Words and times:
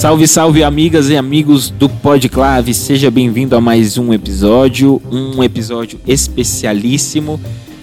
Salve, 0.00 0.26
salve, 0.26 0.64
amigas 0.64 1.10
e 1.10 1.16
amigos 1.18 1.68
do 1.68 1.86
Podclave. 1.86 2.72
Seja 2.72 3.10
bem-vindo 3.10 3.54
a 3.54 3.60
mais 3.60 3.98
um 3.98 4.14
episódio, 4.14 4.98
um 5.12 5.44
episódio 5.44 6.00
especialíssimo. 6.06 7.38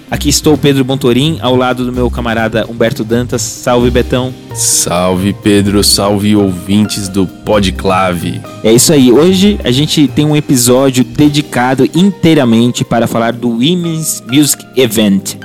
Aqui 0.09 0.27
estou, 0.27 0.57
Pedro 0.57 0.83
Bontorim, 0.83 1.37
ao 1.41 1.55
lado 1.55 1.85
do 1.85 1.93
meu 1.93 2.09
camarada 2.09 2.65
Humberto 2.67 3.03
Dantas. 3.03 3.43
Salve, 3.43 3.91
Betão. 3.91 4.33
Salve, 4.55 5.31
Pedro. 5.31 5.83
Salve, 5.83 6.35
ouvintes 6.35 7.07
do 7.07 7.27
Podclave. 7.27 8.41
É 8.63 8.73
isso 8.73 8.91
aí. 8.91 9.11
Hoje 9.11 9.59
a 9.63 9.69
gente 9.69 10.07
tem 10.07 10.25
um 10.25 10.35
episódio 10.35 11.03
dedicado 11.03 11.87
inteiramente 11.93 12.83
para 12.83 13.05
falar 13.05 13.33
do 13.33 13.49
Women's 13.49 14.23
Music 14.27 14.65
Event. 14.75 15.35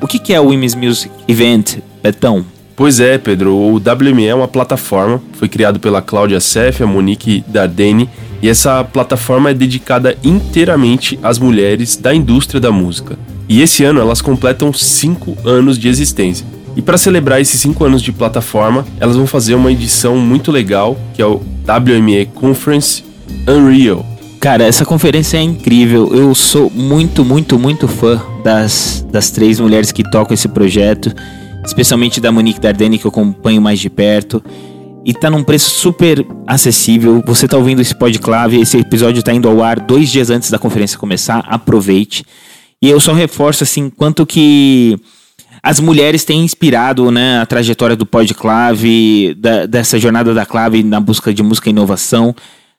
O 0.00 0.06
que 0.06 0.32
é 0.32 0.40
o 0.40 0.44
Women's 0.44 0.76
Music 0.76 1.10
Event, 1.26 1.78
Betão? 2.00 2.46
Pois 2.80 2.98
é, 2.98 3.18
Pedro, 3.18 3.54
o 3.54 3.76
WME 3.76 4.26
é 4.26 4.34
uma 4.34 4.48
plataforma, 4.48 5.20
foi 5.34 5.50
criado 5.50 5.78
pela 5.78 6.00
Cláudia 6.00 6.40
Seff, 6.40 6.82
a 6.82 6.86
Monique 6.86 7.44
Dardenne, 7.46 8.08
e 8.40 8.48
essa 8.48 8.82
plataforma 8.82 9.50
é 9.50 9.54
dedicada 9.54 10.16
inteiramente 10.24 11.18
às 11.22 11.38
mulheres 11.38 11.94
da 11.94 12.14
indústria 12.14 12.58
da 12.58 12.72
música. 12.72 13.18
E 13.46 13.60
esse 13.60 13.84
ano 13.84 14.00
elas 14.00 14.22
completam 14.22 14.72
5 14.72 15.46
anos 15.46 15.78
de 15.78 15.88
existência. 15.88 16.46
E 16.74 16.80
para 16.80 16.96
celebrar 16.96 17.38
esses 17.38 17.60
5 17.60 17.84
anos 17.84 18.00
de 18.00 18.12
plataforma, 18.12 18.86
elas 18.98 19.14
vão 19.14 19.26
fazer 19.26 19.54
uma 19.54 19.70
edição 19.70 20.16
muito 20.16 20.50
legal, 20.50 20.98
que 21.12 21.20
é 21.20 21.26
o 21.26 21.42
WME 21.68 22.30
Conference 22.34 23.04
Unreal. 23.46 24.06
Cara, 24.40 24.64
essa 24.64 24.86
conferência 24.86 25.36
é 25.36 25.42
incrível. 25.42 26.14
Eu 26.14 26.34
sou 26.34 26.70
muito, 26.74 27.26
muito, 27.26 27.58
muito 27.58 27.86
fã 27.86 28.22
das, 28.42 29.04
das 29.12 29.30
três 29.30 29.60
mulheres 29.60 29.92
que 29.92 30.02
tocam 30.02 30.32
esse 30.32 30.48
projeto 30.48 31.14
especialmente 31.64 32.20
da 32.20 32.32
Monique 32.32 32.60
Dardenne, 32.60 32.98
que 32.98 33.06
eu 33.06 33.10
acompanho 33.10 33.60
mais 33.60 33.80
de 33.80 33.90
perto. 33.90 34.42
E 35.04 35.14
tá 35.14 35.30
num 35.30 35.42
preço 35.42 35.70
super 35.70 36.26
acessível. 36.46 37.22
Você 37.26 37.48
tá 37.48 37.56
ouvindo 37.56 37.80
esse 37.80 37.94
podclave, 37.94 38.60
esse 38.60 38.78
episódio 38.78 39.22
tá 39.22 39.32
indo 39.32 39.48
ao 39.48 39.62
ar 39.62 39.80
dois 39.80 40.10
dias 40.10 40.30
antes 40.30 40.50
da 40.50 40.58
conferência 40.58 40.98
começar. 40.98 41.38
Aproveite. 41.48 42.24
E 42.82 42.88
eu 42.88 43.00
só 43.00 43.12
reforço 43.12 43.64
assim 43.64 43.90
quanto 43.90 44.26
que 44.26 44.98
as 45.62 45.80
mulheres 45.80 46.24
têm 46.24 46.42
inspirado 46.42 47.10
né, 47.10 47.40
a 47.40 47.46
trajetória 47.46 47.96
do 47.96 48.06
podclave, 48.06 49.36
dessa 49.68 49.98
jornada 49.98 50.32
da 50.32 50.46
clave 50.46 50.82
na 50.82 51.00
busca 51.00 51.32
de 51.32 51.42
música 51.42 51.68
e 51.68 51.72
inovação. 51.72 52.34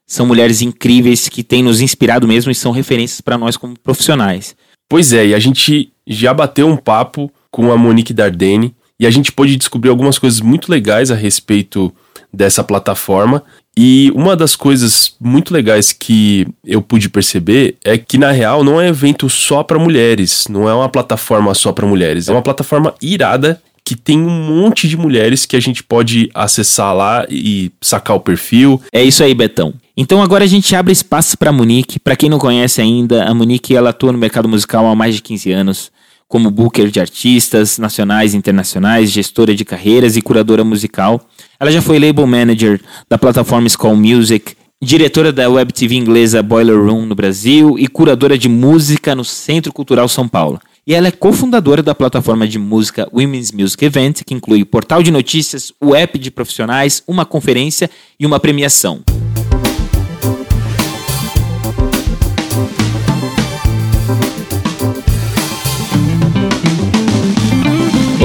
São 0.07 0.25
mulheres 0.25 0.61
incríveis 0.61 1.29
que 1.29 1.43
têm 1.43 1.63
nos 1.63 1.79
inspirado 1.79 2.27
mesmo 2.27 2.51
e 2.51 2.55
são 2.55 2.71
referências 2.71 3.21
para 3.21 3.37
nós 3.37 3.55
como 3.55 3.77
profissionais. 3.79 4.55
Pois 4.89 5.13
é, 5.13 5.27
e 5.27 5.35
a 5.35 5.39
gente 5.39 5.91
já 6.05 6.33
bateu 6.33 6.67
um 6.67 6.75
papo 6.75 7.31
com 7.51 7.71
a 7.71 7.77
Monique 7.77 8.13
Dardenne 8.13 8.73
e 8.99 9.05
a 9.05 9.11
gente 9.11 9.31
pôde 9.31 9.55
descobrir 9.55 9.89
algumas 9.89 10.17
coisas 10.17 10.39
muito 10.41 10.71
legais 10.71 11.11
a 11.11 11.15
respeito 11.15 11.93
dessa 12.31 12.63
plataforma. 12.63 13.43
E 13.75 14.11
uma 14.13 14.35
das 14.35 14.55
coisas 14.55 15.15
muito 15.19 15.53
legais 15.53 15.91
que 15.91 16.47
eu 16.63 16.81
pude 16.81 17.09
perceber 17.09 17.77
é 17.83 17.97
que 17.97 18.17
na 18.17 18.31
real 18.31 18.63
não 18.63 18.79
é 18.79 18.89
evento 18.89 19.29
só 19.29 19.63
para 19.63 19.79
mulheres, 19.79 20.45
não 20.49 20.69
é 20.69 20.73
uma 20.73 20.89
plataforma 20.89 21.53
só 21.53 21.71
para 21.71 21.87
mulheres, 21.87 22.27
é 22.27 22.31
uma 22.31 22.41
plataforma 22.41 22.93
irada 23.01 23.61
que 23.83 23.95
tem 23.95 24.19
um 24.19 24.29
monte 24.29 24.87
de 24.87 24.95
mulheres 24.95 25.45
que 25.45 25.55
a 25.55 25.59
gente 25.59 25.83
pode 25.83 26.29
acessar 26.33 26.95
lá 26.95 27.25
e 27.29 27.71
sacar 27.81 28.15
o 28.15 28.19
perfil. 28.19 28.79
É 28.91 29.03
isso 29.03 29.23
aí, 29.23 29.33
Betão. 29.33 29.73
Então 29.97 30.21
agora 30.21 30.43
a 30.43 30.47
gente 30.47 30.75
abre 30.75 30.93
espaço 30.93 31.37
para 31.37 31.51
Monique. 31.51 31.99
Para 31.99 32.15
quem 32.15 32.29
não 32.29 32.37
conhece 32.37 32.81
ainda, 32.81 33.23
a 33.23 33.33
Monique 33.33 33.75
ela 33.75 33.89
atua 33.89 34.11
no 34.11 34.17
mercado 34.17 34.47
musical 34.47 34.85
há 34.85 34.95
mais 34.95 35.15
de 35.15 35.21
15 35.21 35.51
anos 35.51 35.91
como 36.31 36.49
booker 36.49 36.89
de 36.89 36.97
artistas 36.97 37.77
nacionais 37.77 38.33
e 38.33 38.37
internacionais, 38.37 39.11
gestora 39.11 39.53
de 39.53 39.65
carreiras 39.65 40.15
e 40.15 40.21
curadora 40.21 40.63
musical. 40.63 41.19
Ela 41.59 41.69
já 41.69 41.81
foi 41.81 41.99
label 41.99 42.25
manager 42.25 42.79
da 43.09 43.17
plataforma 43.17 43.67
School 43.67 43.97
Music, 43.97 44.55
diretora 44.81 45.33
da 45.33 45.49
web 45.49 45.73
TV 45.73 45.95
inglesa 45.95 46.41
Boiler 46.41 46.79
Room 46.81 47.05
no 47.05 47.15
Brasil 47.15 47.77
e 47.77 47.85
curadora 47.85 48.37
de 48.37 48.47
música 48.47 49.13
no 49.13 49.25
Centro 49.25 49.73
Cultural 49.73 50.07
São 50.07 50.25
Paulo. 50.25 50.61
E 50.87 50.93
ela 50.95 51.09
é 51.09 51.11
cofundadora 51.11 51.83
da 51.83 51.93
plataforma 51.93 52.47
de 52.47 52.57
música 52.57 53.09
Women's 53.11 53.51
Music 53.51 53.83
Event, 53.83 54.21
que 54.25 54.33
inclui 54.33 54.63
portal 54.63 55.03
de 55.03 55.11
notícias, 55.11 55.73
o 55.81 55.93
app 55.93 56.17
de 56.17 56.31
profissionais, 56.31 57.03
uma 57.05 57.25
conferência 57.25 57.89
e 58.17 58.25
uma 58.25 58.39
premiação. 58.39 59.01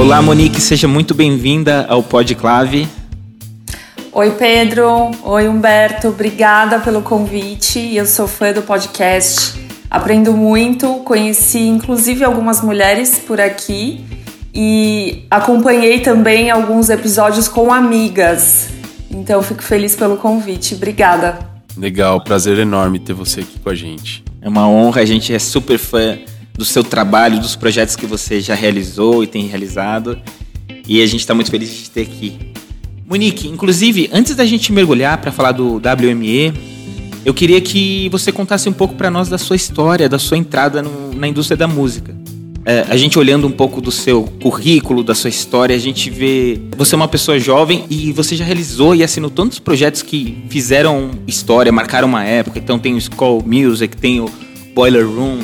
Olá, 0.07 0.21
Monique, 0.21 0.61
seja 0.61 0.87
muito 0.87 1.13
bem-vinda 1.13 1.85
ao 1.89 2.01
Podclave. 2.01 2.87
Oi, 4.13 4.31
Pedro. 4.31 5.11
Oi, 5.21 5.49
Humberto. 5.49 6.07
Obrigada 6.07 6.79
pelo 6.79 7.01
convite. 7.01 7.93
Eu 7.93 8.05
sou 8.05 8.25
fã 8.25 8.53
do 8.53 8.61
podcast. 8.61 9.59
Aprendo 9.91 10.31
muito, 10.31 11.01
conheci 11.03 11.59
inclusive 11.59 12.23
algumas 12.23 12.61
mulheres 12.61 13.19
por 13.19 13.41
aqui 13.41 14.05
e 14.55 15.25
acompanhei 15.29 15.99
também 15.99 16.49
alguns 16.49 16.89
episódios 16.89 17.49
com 17.49 17.73
amigas. 17.73 18.69
Então, 19.11 19.43
fico 19.43 19.61
feliz 19.61 19.93
pelo 19.93 20.15
convite. 20.15 20.73
Obrigada. 20.75 21.37
Legal, 21.75 22.23
prazer 22.23 22.57
enorme 22.59 22.97
ter 22.97 23.11
você 23.11 23.41
aqui 23.41 23.59
com 23.59 23.69
a 23.69 23.75
gente. 23.75 24.23
É 24.41 24.47
uma 24.47 24.69
honra, 24.69 25.01
a 25.01 25.05
gente 25.05 25.33
é 25.33 25.37
super 25.37 25.77
fã 25.77 26.17
do 26.57 26.65
seu 26.65 26.83
trabalho, 26.83 27.39
dos 27.39 27.55
projetos 27.55 27.95
que 27.95 28.05
você 28.05 28.41
já 28.41 28.55
realizou 28.55 29.23
e 29.23 29.27
tem 29.27 29.45
realizado. 29.45 30.19
E 30.87 31.01
a 31.01 31.05
gente 31.05 31.19
está 31.19 31.33
muito 31.33 31.51
feliz 31.51 31.69
de 31.69 31.83
te 31.83 31.91
ter 31.91 32.01
aqui. 32.01 32.37
Monique, 33.07 33.47
inclusive, 33.47 34.09
antes 34.11 34.35
da 34.35 34.45
gente 34.45 34.71
mergulhar 34.73 35.17
para 35.19 35.31
falar 35.31 35.51
do 35.51 35.75
WME, 35.77 36.53
eu 37.23 37.33
queria 37.33 37.61
que 37.61 38.09
você 38.09 38.31
contasse 38.31 38.67
um 38.67 38.73
pouco 38.73 38.95
para 38.95 39.09
nós 39.09 39.29
da 39.29 39.37
sua 39.37 39.55
história, 39.55 40.09
da 40.09 40.17
sua 40.17 40.37
entrada 40.37 40.81
no, 40.81 41.13
na 41.13 41.27
indústria 41.27 41.55
da 41.55 41.67
música. 41.67 42.15
É, 42.65 42.85
a 42.89 42.97
gente 42.97 43.17
olhando 43.17 43.47
um 43.47 43.51
pouco 43.51 43.79
do 43.79 43.91
seu 43.91 44.23
currículo, 44.23 45.01
da 45.01 45.15
sua 45.15 45.29
história, 45.29 45.73
a 45.73 45.79
gente 45.79 46.09
vê 46.09 46.59
você 46.75 46.95
é 46.95 46.97
uma 46.97 47.07
pessoa 47.07 47.39
jovem 47.39 47.85
e 47.89 48.11
você 48.11 48.35
já 48.35 48.43
realizou 48.43 48.93
e 48.93 49.03
assinou 49.03 49.29
tantos 49.29 49.57
projetos 49.57 50.01
que 50.01 50.37
fizeram 50.49 51.11
história, 51.25 51.71
marcaram 51.71 52.09
uma 52.09 52.25
época. 52.25 52.59
Então 52.59 52.77
tem 52.77 52.93
o 52.93 52.97
Skull 52.97 53.41
Music, 53.45 53.95
tem 53.95 54.19
o 54.19 54.29
Boiler 54.75 55.07
Room, 55.07 55.39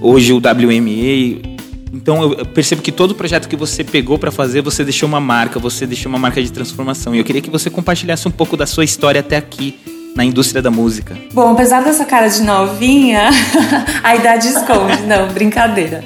hoje 0.00 0.32
o 0.32 0.36
WMA. 0.38 1.56
Então 1.92 2.22
eu 2.22 2.46
percebo 2.46 2.82
que 2.82 2.92
todo 2.92 3.14
projeto 3.14 3.48
que 3.48 3.56
você 3.56 3.82
pegou 3.82 4.18
para 4.18 4.30
fazer, 4.30 4.60
você 4.60 4.84
deixou 4.84 5.08
uma 5.08 5.20
marca, 5.20 5.58
você 5.58 5.86
deixou 5.86 6.10
uma 6.10 6.18
marca 6.18 6.42
de 6.42 6.52
transformação. 6.52 7.14
E 7.14 7.18
eu 7.18 7.24
queria 7.24 7.40
que 7.40 7.50
você 7.50 7.70
compartilhasse 7.70 8.26
um 8.28 8.30
pouco 8.30 8.56
da 8.56 8.66
sua 8.66 8.84
história 8.84 9.20
até 9.20 9.36
aqui 9.36 9.78
na 10.14 10.24
indústria 10.24 10.62
da 10.62 10.70
música. 10.70 11.16
Bom, 11.32 11.52
apesar 11.52 11.82
dessa 11.82 12.04
cara 12.04 12.28
de 12.28 12.42
novinha, 12.42 13.28
a 14.02 14.16
idade 14.16 14.48
esconde. 14.48 15.02
Não, 15.06 15.28
brincadeira. 15.28 16.02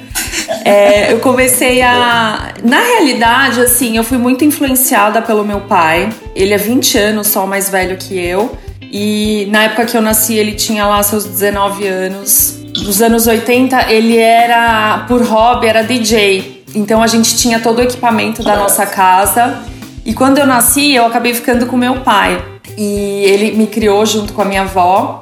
É, 0.65 1.11
eu 1.13 1.19
comecei 1.19 1.81
a. 1.81 2.53
Na 2.63 2.79
realidade, 2.79 3.61
assim, 3.61 3.97
eu 3.97 4.03
fui 4.03 4.17
muito 4.17 4.43
influenciada 4.43 5.21
pelo 5.21 5.45
meu 5.45 5.61
pai. 5.61 6.09
Ele 6.35 6.53
é 6.53 6.57
20 6.57 6.97
anos 6.97 7.27
só 7.27 7.47
mais 7.47 7.69
velho 7.69 7.97
que 7.97 8.17
eu. 8.19 8.57
E 8.81 9.47
na 9.49 9.63
época 9.63 9.85
que 9.85 9.95
eu 9.95 10.01
nasci, 10.01 10.35
ele 10.35 10.53
tinha 10.53 10.85
lá 10.85 11.01
seus 11.01 11.23
19 11.23 11.87
anos 11.87 12.60
dos 12.73 13.01
anos 13.01 13.27
80, 13.27 13.91
ele 13.91 14.17
era, 14.17 15.05
por 15.07 15.21
hobby, 15.23 15.67
era 15.67 15.83
DJ. 15.83 16.63
Então 16.73 17.03
a 17.03 17.07
gente 17.07 17.35
tinha 17.37 17.59
todo 17.59 17.79
o 17.79 17.81
equipamento 17.81 18.43
da 18.43 18.55
nossa 18.55 18.85
casa. 18.85 19.61
E 20.05 20.13
quando 20.13 20.37
eu 20.37 20.45
nasci, 20.45 20.93
eu 20.93 21.05
acabei 21.05 21.33
ficando 21.33 21.65
com 21.65 21.77
meu 21.77 21.99
pai. 22.01 22.43
E 22.77 23.23
ele 23.25 23.51
me 23.57 23.67
criou 23.67 24.05
junto 24.05 24.33
com 24.33 24.41
a 24.41 24.45
minha 24.45 24.61
avó. 24.61 25.21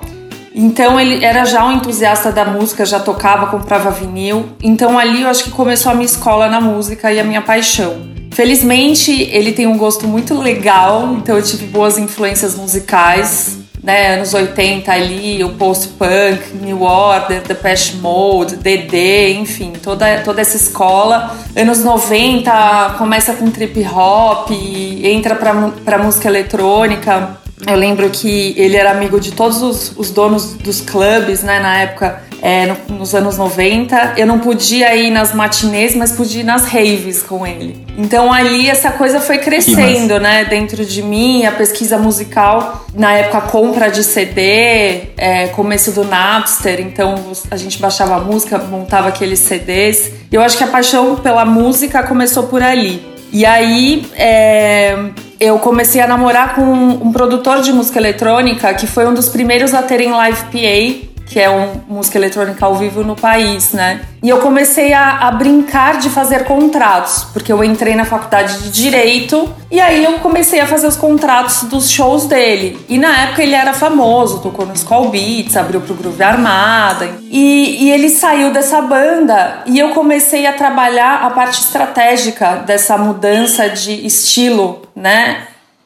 Então 0.53 0.99
ele 0.99 1.23
era 1.23 1.46
já 1.46 1.66
um 1.66 1.72
entusiasta 1.72 2.31
da 2.31 2.46
música, 2.46 2.85
já 2.85 2.99
tocava, 2.99 3.47
comprava 3.47 3.91
vinil. 3.91 4.45
Então 4.61 4.97
ali 4.97 5.22
eu 5.22 5.29
acho 5.29 5.45
que 5.45 5.52
começou 5.52 5.91
a 5.91 5.95
minha 5.95 6.05
escola 6.05 6.47
na 6.47 6.59
música 6.61 7.11
e 7.11 7.19
a 7.19 7.23
minha 7.23 7.41
paixão. 7.41 8.09
Felizmente 8.31 9.11
ele 9.31 9.52
tem 9.52 9.67
um 9.67 9.78
gosto 9.78 10.07
muito 10.07 10.40
legal, 10.40 11.16
então 11.17 11.35
eu 11.35 11.43
tive 11.43 11.66
boas 11.66 11.97
influências 11.97 12.55
musicais 12.55 13.59
né, 13.81 14.16
anos 14.16 14.34
80 14.34 14.91
ali, 14.91 15.43
o 15.43 15.49
post-punk, 15.49 16.55
New 16.61 16.81
Order, 16.81 17.41
Depeche 17.41 17.96
Mode, 17.97 18.58
DD, 18.58 19.34
enfim, 19.34 19.73
toda, 19.81 20.20
toda 20.22 20.41
essa 20.41 20.58
escola. 20.58 21.35
Anos 21.55 21.84
90 21.84 22.96
começa 22.97 23.34
com 23.34 23.49
trip 23.49 23.85
hop, 23.85 24.52
entra 24.52 25.35
pra, 25.35 25.53
pra 25.85 25.97
música 25.97 26.28
eletrônica. 26.28 27.37
Eu 27.67 27.76
lembro 27.76 28.09
que 28.09 28.53
ele 28.58 28.78
era 28.78 28.91
amigo 28.91 29.20
de 29.20 29.31
todos 29.31 29.61
os, 29.61 29.93
os 29.97 30.11
donos 30.11 30.53
dos 30.53 30.81
clubes, 30.81 31.43
né, 31.43 31.59
na 31.59 31.81
época 31.81 32.28
é, 32.41 32.66
no, 32.66 32.97
nos 32.97 33.14
anos 33.14 33.38
90, 33.38 34.14
eu 34.18 34.26
não 34.26 34.40
podia 34.40 34.96
ir 34.96 35.12
nas 35.12 35.34
matinês, 35.34 35.96
mas 35.96 36.12
podia 36.12 36.41
ir 36.41 36.46
nas 36.46 36.66
raves 36.66 37.22
com 37.22 37.46
ele. 37.46 37.86
Então 37.97 38.32
ali 38.32 38.70
essa 38.70 38.91
coisa 38.91 39.20
foi 39.20 39.40
crescendo, 39.40 40.20
né, 40.20 40.46
dentro 40.46 40.86
de 40.86 41.02
mim, 41.02 41.46
a 41.46 41.52
pesquisa 41.52 41.97
musical, 41.97 42.86
na 42.94 43.14
época 43.14 43.41
compra 43.41 43.90
de 43.90 44.03
CD, 44.03 45.09
é, 45.18 45.47
começo 45.53 45.91
do 45.91 46.03
Napster, 46.03 46.80
então 46.80 47.16
a 47.50 47.58
gente 47.58 47.80
baixava 47.80 48.16
a 48.16 48.20
música, 48.20 48.58
montava 48.58 49.09
aqueles 49.09 49.40
CDs. 49.40 50.12
Eu 50.32 50.41
acho 50.41 50.58
que 50.58 50.64
a 50.64 50.68
paixão 50.68 51.16
pela 51.18 51.46
música 51.46 52.03
começou 52.03 52.44
por 52.44 52.62
ali. 52.64 53.02
E 53.32 53.46
aí 53.46 54.08
é, 54.16 54.97
eu 55.40 55.59
comecei 55.59 56.02
a 56.02 56.08
namorar 56.08 56.56
com 56.56 56.64
um 56.64 57.12
produtor 57.12 57.62
de 57.62 57.72
música 57.72 58.00
eletrônica 58.00 58.74
que 58.74 58.88
foi 58.88 59.08
um 59.08 59.14
dos 59.14 59.30
primeiros 59.30 59.74
a 59.74 59.84
terem 59.84 60.12
live 60.12 60.44
PA 60.46 61.09
que 61.29 61.40
é 61.40 61.47
um, 61.47 61.81
música 61.87 62.17
eletrônica 62.17 62.66
ao 62.66 62.76
vivo 62.76 63.03
no 63.03 63.16
país, 63.16 63.72
né? 63.72 64.02
E 64.22 64.28
eu 64.28 64.40
comecei 64.40 64.93
a, 64.93 65.28
a, 65.28 65.31
brincar 65.31 65.99
de 65.99 66.09
fazer 66.09 66.43
contratos, 66.43 67.26
porque 67.31 67.53
eu 67.53 67.64
entrei 67.64 67.96
na 67.96 68.03
faculdade 68.03 68.64
de 68.64 68.72
Direito 68.72 69.47
e 69.70 69.79
aí 69.79 70.03
eu 70.03 70.14
comecei 70.14 70.59
a 70.59 70.66
fazer 70.66 70.87
os 70.87 70.96
contratos 70.96 71.64
dos 71.64 71.91
shows 71.91 72.26
dele. 72.26 72.84
E 72.90 72.97
na 72.97 73.26
época 73.26 73.43
ele 73.43 73.53
era 73.53 73.73
famoso, 73.73 74.40
tocou 74.40 74.66
nos 74.66 74.84
Call 74.84 75.09
Beats, 75.09 75.55
abriu 75.55 75.79
pro 75.81 75.93
Groove 75.93 76.23
Armada. 76.23 77.08
E, 77.29 77.85
e 77.85 77.91
ele 77.91 78.09
saiu 78.09 78.52
dessa 78.52 78.81
banda 78.81 79.59
e 79.67 79.78
eu 79.78 79.90
comecei 79.90 80.47
a 80.47 80.53
trabalhar 80.53 81.26
a 81.26 81.29
parte 81.29 81.61
estratégica 81.61 82.64
dessa 82.66 82.97
mudança 82.97 83.70
de 83.70 84.03
estilo, 84.03 84.81
né? 84.96 85.43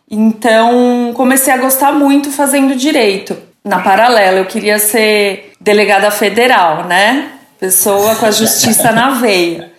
Então 0.10 1.12
comecei 1.14 1.52
a 1.52 1.58
gostar 1.58 1.92
muito 1.92 2.32
fazendo 2.32 2.76
direito 2.76 3.36
na 3.64 3.80
paralela. 3.80 4.38
Eu 4.38 4.46
queria 4.46 4.78
ser 4.78 5.54
delegada 5.60 6.12
federal, 6.12 6.86
né? 6.86 7.30
Pessoa 7.60 8.16
com 8.16 8.26
a 8.26 8.32
justiça 8.32 8.92
na 8.92 9.12
veia. 9.12 9.72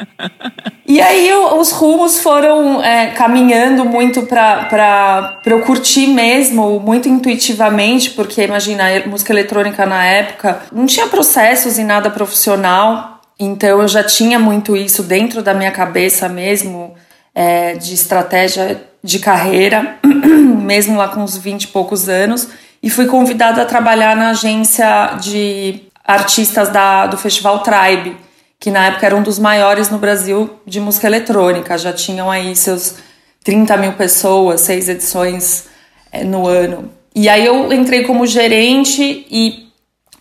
E 0.86 1.00
aí 1.00 1.32
os 1.34 1.72
rumos 1.72 2.20
foram 2.20 2.82
é, 2.82 3.08
caminhando 3.08 3.84
muito 3.84 4.22
para 4.22 5.40
eu 5.44 5.60
curtir 5.62 6.06
mesmo, 6.06 6.80
muito 6.80 7.08
intuitivamente, 7.08 8.10
porque 8.10 8.42
imagina, 8.42 8.84
música 9.06 9.32
eletrônica 9.32 9.84
na 9.84 10.04
época 10.04 10.62
não 10.72 10.86
tinha 10.86 11.06
processos 11.06 11.78
e 11.78 11.84
nada 11.84 12.10
profissional, 12.10 13.20
então 13.38 13.82
eu 13.82 13.88
já 13.88 14.04
tinha 14.04 14.38
muito 14.38 14.76
isso 14.76 15.02
dentro 15.02 15.42
da 15.42 15.52
minha 15.52 15.70
cabeça 15.70 16.28
mesmo, 16.28 16.94
é, 17.34 17.74
de 17.74 17.94
estratégia 17.94 18.80
de 19.02 19.18
carreira, 19.18 19.96
mesmo 20.04 20.96
lá 20.96 21.08
com 21.08 21.20
uns 21.20 21.36
20 21.36 21.64
e 21.64 21.68
poucos 21.68 22.08
anos 22.08 22.48
e 22.84 22.90
fui 22.90 23.06
convidada 23.06 23.62
a 23.62 23.64
trabalhar 23.64 24.14
na 24.14 24.28
agência 24.28 25.16
de 25.18 25.84
artistas 26.04 26.68
da, 26.68 27.06
do 27.06 27.16
Festival 27.16 27.60
Tribe, 27.60 28.14
que 28.60 28.70
na 28.70 28.88
época 28.88 29.06
era 29.06 29.16
um 29.16 29.22
dos 29.22 29.38
maiores 29.38 29.88
no 29.88 29.96
Brasil 29.96 30.50
de 30.66 30.80
música 30.80 31.06
eletrônica. 31.06 31.78
Já 31.78 31.94
tinham 31.94 32.30
aí 32.30 32.54
seus 32.54 32.96
30 33.42 33.74
mil 33.78 33.94
pessoas, 33.94 34.60
seis 34.60 34.86
edições 34.86 35.64
é, 36.12 36.24
no 36.24 36.46
ano. 36.46 36.90
E 37.14 37.26
aí 37.26 37.46
eu 37.46 37.72
entrei 37.72 38.04
como 38.04 38.26
gerente 38.26 39.26
e 39.30 39.66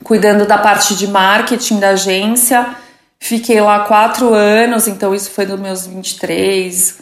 cuidando 0.02 0.46
da 0.46 0.58
parte 0.58 0.96
de 0.96 1.06
marketing 1.06 1.82
da 1.82 1.90
agência. 1.90 2.78
Fiquei 3.20 3.60
lá 3.60 3.82
quatro 3.82 4.34
anos, 4.34 4.88
então 4.88 5.14
isso 5.14 5.32
foi 5.32 5.46
dos 5.46 5.60
meus 5.60 5.86
23 5.86 6.98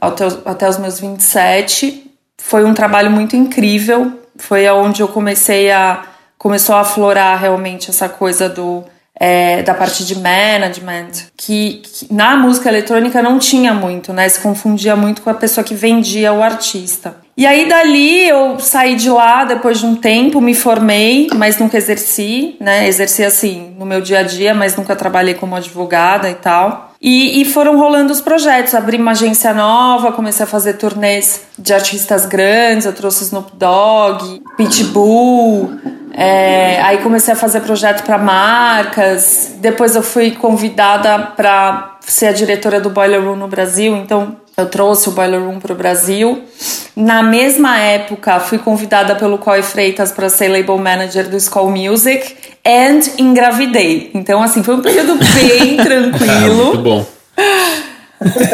até, 0.00 0.24
até 0.46 0.68
os 0.70 0.78
meus 0.78 0.98
27. 0.98 2.10
Foi 2.38 2.64
um 2.64 2.72
trabalho 2.72 3.10
muito 3.10 3.36
incrível, 3.36 4.21
foi 4.42 4.66
aonde 4.66 5.00
eu 5.00 5.08
comecei 5.08 5.70
a 5.70 6.02
começou 6.36 6.74
a 6.74 6.80
aflorar 6.80 7.38
realmente 7.38 7.88
essa 7.88 8.08
coisa 8.08 8.48
do 8.48 8.82
é, 9.14 9.62
da 9.62 9.72
parte 9.72 10.04
de 10.04 10.18
management, 10.18 11.10
que, 11.36 11.82
que, 11.84 12.12
na 12.12 12.34
música 12.34 12.68
eletrônica 12.68 13.22
não 13.22 13.38
tinha 13.38 13.72
muito, 13.72 14.12
né? 14.12 14.28
Se 14.28 14.40
confundia 14.40 14.96
muito 14.96 15.22
com 15.22 15.30
a 15.30 15.34
pessoa 15.34 15.62
que 15.62 15.74
vendia 15.76 16.32
o 16.32 16.42
artista. 16.42 17.18
E 17.36 17.46
aí 17.46 17.68
dali 17.68 18.28
eu 18.28 18.58
saí 18.58 18.96
de 18.96 19.08
lá 19.08 19.44
depois 19.44 19.78
de 19.78 19.86
um 19.86 19.94
tempo, 19.94 20.40
me 20.40 20.54
formei, 20.54 21.28
mas 21.36 21.56
nunca 21.58 21.76
exerci, 21.76 22.56
né? 22.58 22.88
Exerci 22.88 23.22
assim 23.22 23.76
no 23.78 23.86
meu 23.86 24.00
dia 24.00 24.18
a 24.18 24.22
dia, 24.24 24.52
mas 24.52 24.74
nunca 24.74 24.96
trabalhei 24.96 25.34
como 25.34 25.54
advogada 25.54 26.28
e 26.28 26.34
tal. 26.34 26.91
E, 27.02 27.42
e, 27.42 27.44
foram 27.44 27.76
rolando 27.76 28.12
os 28.12 28.20
projetos. 28.20 28.76
Abri 28.76 28.96
uma 28.96 29.10
agência 29.10 29.52
nova, 29.52 30.12
comecei 30.12 30.44
a 30.44 30.46
fazer 30.46 30.74
turnês 30.74 31.42
de 31.58 31.74
artistas 31.74 32.26
grandes. 32.26 32.86
Eu 32.86 32.92
trouxe 32.92 33.24
Snoop 33.24 33.56
Dogg, 33.56 34.40
Pitbull. 34.56 35.72
É, 36.14 36.80
aí 36.80 36.98
comecei 36.98 37.34
a 37.34 37.36
fazer 37.36 37.60
projeto 37.62 38.04
para 38.04 38.18
marcas. 38.18 39.56
Depois 39.58 39.96
eu 39.96 40.02
fui 40.02 40.30
convidada 40.30 41.18
para 41.18 41.96
ser 42.02 42.26
a 42.26 42.32
diretora 42.32 42.80
do 42.80 42.90
Boiler 42.90 43.20
Room 43.24 43.34
no 43.34 43.48
Brasil. 43.48 43.96
Então 43.96 44.36
eu 44.56 44.66
trouxe 44.66 45.08
o 45.08 45.12
Boiler 45.12 45.42
Room 45.42 45.58
para 45.58 45.72
o 45.72 45.76
Brasil. 45.76 46.44
Na 46.94 47.22
mesma 47.22 47.78
época, 47.78 48.38
fui 48.40 48.58
convidada 48.58 49.14
pelo 49.14 49.38
Coy 49.38 49.62
Freitas 49.62 50.12
para 50.12 50.28
ser 50.28 50.48
label 50.48 50.76
manager 50.76 51.28
do 51.28 51.40
School 51.40 51.70
Music 51.70 52.36
and 52.64 53.00
engravidei. 53.18 54.10
Então, 54.12 54.42
assim, 54.42 54.62
foi 54.62 54.76
um 54.76 54.82
período 54.82 55.14
bem 55.14 55.76
tranquilo. 55.82 56.64
Muito 56.66 56.82
bom. 56.82 57.06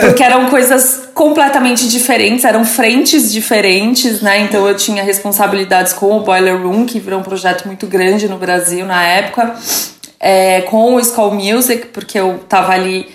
Porque 0.00 0.22
eram 0.22 0.46
coisas 0.46 1.08
completamente 1.12 1.88
diferentes, 1.88 2.44
eram 2.44 2.64
frentes 2.64 3.32
diferentes, 3.32 4.22
né? 4.22 4.40
Então 4.40 4.66
eu 4.66 4.74
tinha 4.76 5.02
responsabilidades 5.02 5.92
com 5.92 6.16
o 6.16 6.20
Boiler 6.20 6.62
Room, 6.62 6.86
que 6.86 6.98
virou 6.98 7.20
um 7.20 7.22
projeto 7.22 7.66
muito 7.66 7.86
grande 7.86 8.28
no 8.28 8.38
Brasil 8.38 8.86
na 8.86 9.04
época, 9.04 9.54
é, 10.18 10.62
com 10.62 10.94
o 10.94 11.04
School 11.04 11.34
Music, 11.34 11.86
porque 11.88 12.18
eu 12.18 12.38
tava 12.48 12.72
ali 12.72 13.08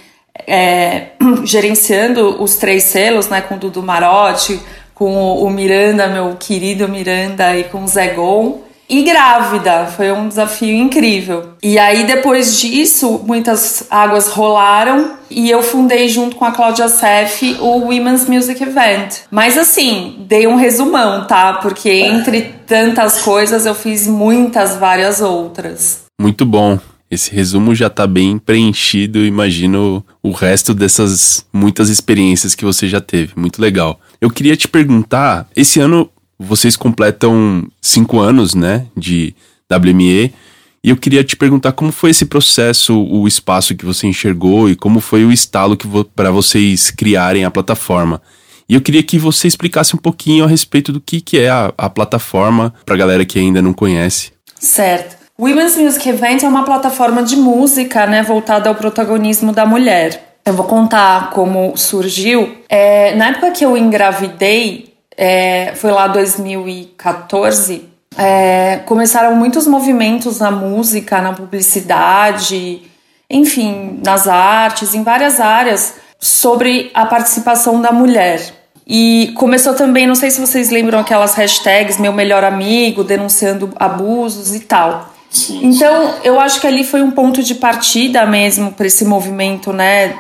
é, 0.46 1.08
gerenciando 1.44 2.42
os 2.42 2.56
três 2.56 2.84
selos, 2.84 3.30
né? 3.30 3.42
Com 3.42 3.56
o 3.56 3.58
Dudu 3.58 3.82
Marotti, 3.82 4.60
com 5.04 5.44
o 5.44 5.50
Miranda, 5.50 6.08
meu 6.08 6.38
querido 6.40 6.88
Miranda, 6.88 7.58
e 7.58 7.66
com 7.66 7.84
o 7.84 7.88
Zé 7.90 8.14
Gon. 8.14 8.62
E 8.90 9.04
grávida, 9.04 9.88
foi 9.88 10.14
um 10.14 10.30
desafio 10.30 10.74
incrível. 10.74 11.56
E 11.62 11.78
aí, 11.78 12.06
depois 12.06 12.58
disso, 12.58 13.20
muitas 13.26 13.86
águas 13.90 14.30
rolaram 14.30 15.16
e 15.30 15.50
eu 15.50 15.62
fundei 15.62 16.08
junto 16.08 16.38
com 16.38 16.46
a 16.46 16.54
Cláudia 16.54 16.88
Sef 16.88 17.58
o 17.60 17.80
Women's 17.80 18.30
Music 18.30 18.64
Event. 18.64 19.16
Mas 19.30 19.58
assim, 19.58 20.16
dei 20.20 20.48
um 20.48 20.56
resumão, 20.56 21.28
tá? 21.28 21.56
Porque 21.56 21.90
entre 21.90 22.54
tantas 22.66 23.22
coisas 23.22 23.66
eu 23.66 23.76
fiz 23.76 24.08
muitas 24.08 24.78
várias 24.78 25.20
outras. 25.20 26.04
Muito 26.22 26.46
bom. 26.46 26.80
Esse 27.14 27.32
resumo 27.32 27.76
já 27.76 27.88
está 27.88 28.08
bem 28.08 28.40
preenchido, 28.40 29.20
imagino 29.20 30.04
o 30.24 30.32
resto 30.32 30.74
dessas 30.74 31.46
muitas 31.54 31.90
experiências 31.90 32.56
que 32.56 32.66
você 32.66 32.88
já 32.88 33.00
teve. 33.00 33.34
Muito 33.36 33.62
legal. 33.62 34.00
Eu 34.24 34.30
queria 34.30 34.56
te 34.56 34.70
perguntar, 34.70 35.46
esse 35.54 35.82
ano 35.82 36.10
vocês 36.40 36.78
completam 36.78 37.68
cinco 37.82 38.22
anos, 38.22 38.56
né, 38.56 38.86
de 38.96 39.36
WME, 39.70 40.34
e 40.82 40.90
eu 40.90 40.96
queria 40.96 41.26
te 41.26 41.36
perguntar 41.36 41.74
como 41.74 41.92
foi 41.92 42.12
esse 42.12 42.26
processo, 42.26 42.98
o 42.98 43.28
espaço 43.28 43.76
que 43.76 43.84
você 43.84 44.08
enxergou 44.08 44.70
e 44.70 44.78
como 44.78 45.02
foi 45.02 45.26
o 45.26 45.32
estalo 45.32 45.76
que 45.76 45.86
vo 45.86 46.06
para 46.06 46.32
vocês 46.32 46.90
criarem 46.90 47.44
a 47.44 47.52
plataforma. 47.52 48.22
E 48.70 48.76
eu 48.76 48.80
queria 48.80 49.04
que 49.04 49.20
você 49.20 49.46
explicasse 49.46 49.94
um 49.94 50.00
pouquinho 50.00 50.46
a 50.46 50.48
respeito 50.48 50.94
do 50.94 51.02
que, 51.02 51.20
que 51.20 51.38
é 51.38 51.50
a, 51.50 51.74
a 51.78 51.90
plataforma 51.90 52.74
para 52.86 52.96
a 52.96 52.98
galera 52.98 53.26
que 53.26 53.38
ainda 53.38 53.62
não 53.62 53.74
conhece. 53.74 54.32
Certo. 54.58 55.18
Women's 55.38 55.76
Music 55.76 56.08
Event 56.08 56.44
é 56.44 56.48
uma 56.48 56.64
plataforma 56.64 57.24
de 57.24 57.36
música, 57.36 58.08
né, 58.08 58.24
voltada 58.24 58.70
ao 58.70 58.76
protagonismo 58.76 59.52
da 59.52 59.66
mulher. 59.66 60.33
Eu 60.46 60.54
vou 60.54 60.66
contar 60.66 61.30
como 61.32 61.78
surgiu. 61.78 62.58
É, 62.68 63.16
na 63.16 63.30
época 63.30 63.52
que 63.52 63.66
eu 63.66 63.78
engravidei, 63.78 64.94
é, 65.16 65.74
foi 65.76 65.92
lá 65.92 66.08
2014, 66.08 67.90
é, 68.18 68.82
começaram 68.86 69.36
muitos 69.36 69.68
movimentos 69.68 70.40
na 70.40 70.52
música, 70.52 71.22
na 71.22 71.34
publicidade, 71.34 72.82
enfim, 73.30 74.00
nas 74.06 74.28
artes, 74.28 74.94
em 74.94 75.02
várias 75.02 75.40
áreas, 75.40 75.96
sobre 76.20 76.92
a 76.94 77.06
participação 77.06 77.82
da 77.82 77.92
mulher. 77.92 78.42
E 78.86 79.34
começou 79.38 79.74
também, 79.74 80.06
não 80.06 80.16
sei 80.16 80.30
se 80.30 80.42
vocês 80.42 80.70
lembram 80.70 81.00
aquelas 81.00 81.36
hashtags, 81.36 81.98
meu 81.98 82.12
melhor 82.12 82.44
amigo, 82.44 83.04
denunciando 83.04 83.72
abusos 83.78 84.54
e 84.54 84.60
tal. 84.60 85.14
Então, 85.62 86.16
eu 86.24 86.40
acho 86.40 86.62
que 86.62 86.68
ali 86.68 86.84
foi 86.84 87.02
um 87.02 87.10
ponto 87.10 87.42
de 87.42 87.56
partida 87.56 88.26
mesmo 88.26 88.72
para 88.72 88.86
esse 88.86 89.04
movimento, 89.04 89.74
né, 89.74 90.16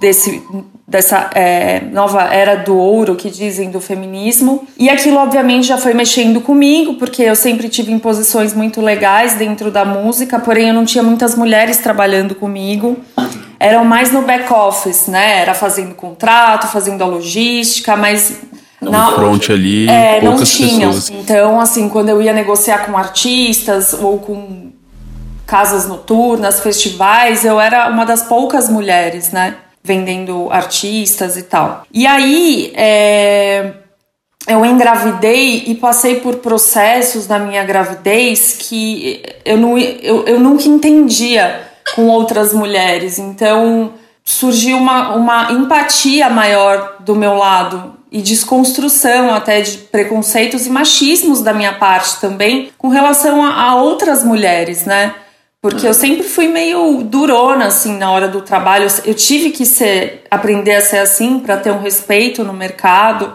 desse, 0.00 0.42
dessa 0.86 1.30
é, 1.34 1.80
nova 1.92 2.22
era 2.32 2.56
do 2.56 2.76
ouro 2.76 3.14
que 3.16 3.30
dizem 3.30 3.70
do 3.70 3.80
feminismo. 3.80 4.66
E 4.78 4.88
aquilo, 4.88 5.16
obviamente, 5.18 5.66
já 5.66 5.78
foi 5.78 5.94
mexendo 5.94 6.40
comigo, 6.40 6.94
porque 6.94 7.22
eu 7.22 7.36
sempre 7.36 7.68
tive 7.68 7.92
em 7.92 7.98
posições 7.98 8.54
muito 8.54 8.80
legais 8.80 9.34
dentro 9.34 9.70
da 9.70 9.84
música, 9.84 10.38
porém 10.38 10.68
eu 10.68 10.74
não 10.74 10.84
tinha 10.84 11.02
muitas 11.02 11.34
mulheres 11.34 11.78
trabalhando 11.78 12.34
comigo. 12.34 12.96
Eram 13.58 13.84
mais 13.84 14.12
no 14.12 14.22
back 14.22 14.52
office, 14.52 15.08
né? 15.08 15.40
Era 15.40 15.54
fazendo 15.54 15.94
contrato, 15.94 16.66
fazendo 16.66 17.02
a 17.02 17.06
logística, 17.06 17.96
mas 17.96 18.40
na, 18.80 19.12
front 19.12 19.50
ali, 19.50 19.88
é, 19.88 20.20
poucas 20.20 20.38
não 20.40 20.46
tinham. 20.46 20.92
Pessoas. 20.92 21.10
Então, 21.10 21.60
assim, 21.60 21.88
quando 21.88 22.10
eu 22.10 22.20
ia 22.20 22.32
negociar 22.32 22.86
com 22.86 22.96
artistas 22.96 23.94
ou 23.94 24.18
com 24.18 24.70
casas 25.46 25.86
noturnas, 25.86 26.60
festivais, 26.60 27.44
eu 27.44 27.60
era 27.60 27.88
uma 27.88 28.04
das 28.04 28.22
poucas 28.22 28.68
mulheres, 28.68 29.30
né? 29.32 29.54
Vendendo 29.86 30.48
artistas 30.50 31.36
e 31.36 31.44
tal. 31.44 31.84
E 31.92 32.06
aí, 32.06 32.72
é, 32.74 33.72
eu 34.48 34.64
engravidei 34.64 35.64
e 35.66 35.74
passei 35.76 36.20
por 36.20 36.36
processos 36.36 37.28
na 37.28 37.38
minha 37.38 37.64
gravidez 37.64 38.56
que 38.58 39.22
eu, 39.44 39.56
não, 39.56 39.78
eu, 39.78 40.24
eu 40.24 40.40
nunca 40.40 40.64
entendia 40.68 41.68
com 41.94 42.08
outras 42.08 42.52
mulheres. 42.52 43.18
Então, 43.18 43.92
surgiu 44.24 44.76
uma, 44.76 45.14
uma 45.14 45.52
empatia 45.52 46.28
maior 46.28 46.96
do 47.00 47.14
meu 47.14 47.34
lado 47.34 47.94
e 48.10 48.22
desconstrução 48.22 49.34
até 49.34 49.60
de 49.60 49.78
preconceitos 49.78 50.66
e 50.66 50.70
machismos 50.70 51.42
da 51.42 51.52
minha 51.52 51.74
parte 51.74 52.20
também 52.20 52.70
com 52.78 52.88
relação 52.88 53.44
a, 53.44 53.62
a 53.62 53.76
outras 53.76 54.24
mulheres, 54.24 54.84
né? 54.84 55.14
Porque 55.68 55.84
eu 55.84 55.94
sempre 55.94 56.22
fui 56.22 56.46
meio 56.46 57.02
durona 57.02 57.66
assim 57.66 57.98
na 57.98 58.08
hora 58.12 58.28
do 58.28 58.40
trabalho. 58.40 58.86
Eu 59.04 59.14
tive 59.14 59.50
que 59.50 59.66
ser 59.66 60.22
aprender 60.30 60.76
a 60.76 60.80
ser 60.80 60.98
assim 60.98 61.40
para 61.40 61.56
ter 61.56 61.72
um 61.72 61.80
respeito 61.80 62.44
no 62.44 62.52
mercado, 62.52 63.34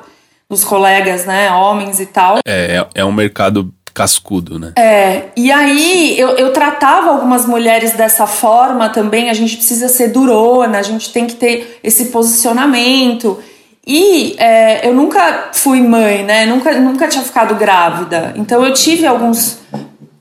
dos 0.49 0.63
colegas, 0.63 1.25
né, 1.25 1.51
homens 1.51 1.99
e 1.99 2.05
tal. 2.05 2.37
É, 2.47 2.77
é, 2.77 2.87
é 3.01 3.03
um 3.03 3.11
mercado 3.11 3.73
cascudo, 3.93 4.57
né? 4.57 4.71
É, 4.77 5.25
e 5.35 5.51
aí 5.51 6.17
eu, 6.17 6.29
eu 6.37 6.53
tratava 6.53 7.09
algumas 7.09 7.45
mulheres 7.45 7.91
dessa 7.95 8.25
forma 8.25 8.87
também. 8.87 9.29
A 9.29 9.33
gente 9.33 9.57
precisa 9.57 9.89
ser 9.89 10.07
durona, 10.07 10.79
a 10.79 10.83
gente 10.83 11.11
tem 11.11 11.27
que 11.27 11.35
ter 11.35 11.81
esse 11.83 12.05
posicionamento. 12.05 13.39
E 13.85 14.37
é, 14.37 14.87
eu 14.87 14.93
nunca 14.93 15.49
fui 15.51 15.81
mãe, 15.81 16.23
né? 16.23 16.45
Nunca, 16.45 16.79
nunca 16.79 17.09
tinha 17.09 17.25
ficado 17.25 17.55
grávida. 17.55 18.31
Então 18.37 18.65
eu 18.65 18.73
tive 18.73 19.05
alguns 19.05 19.59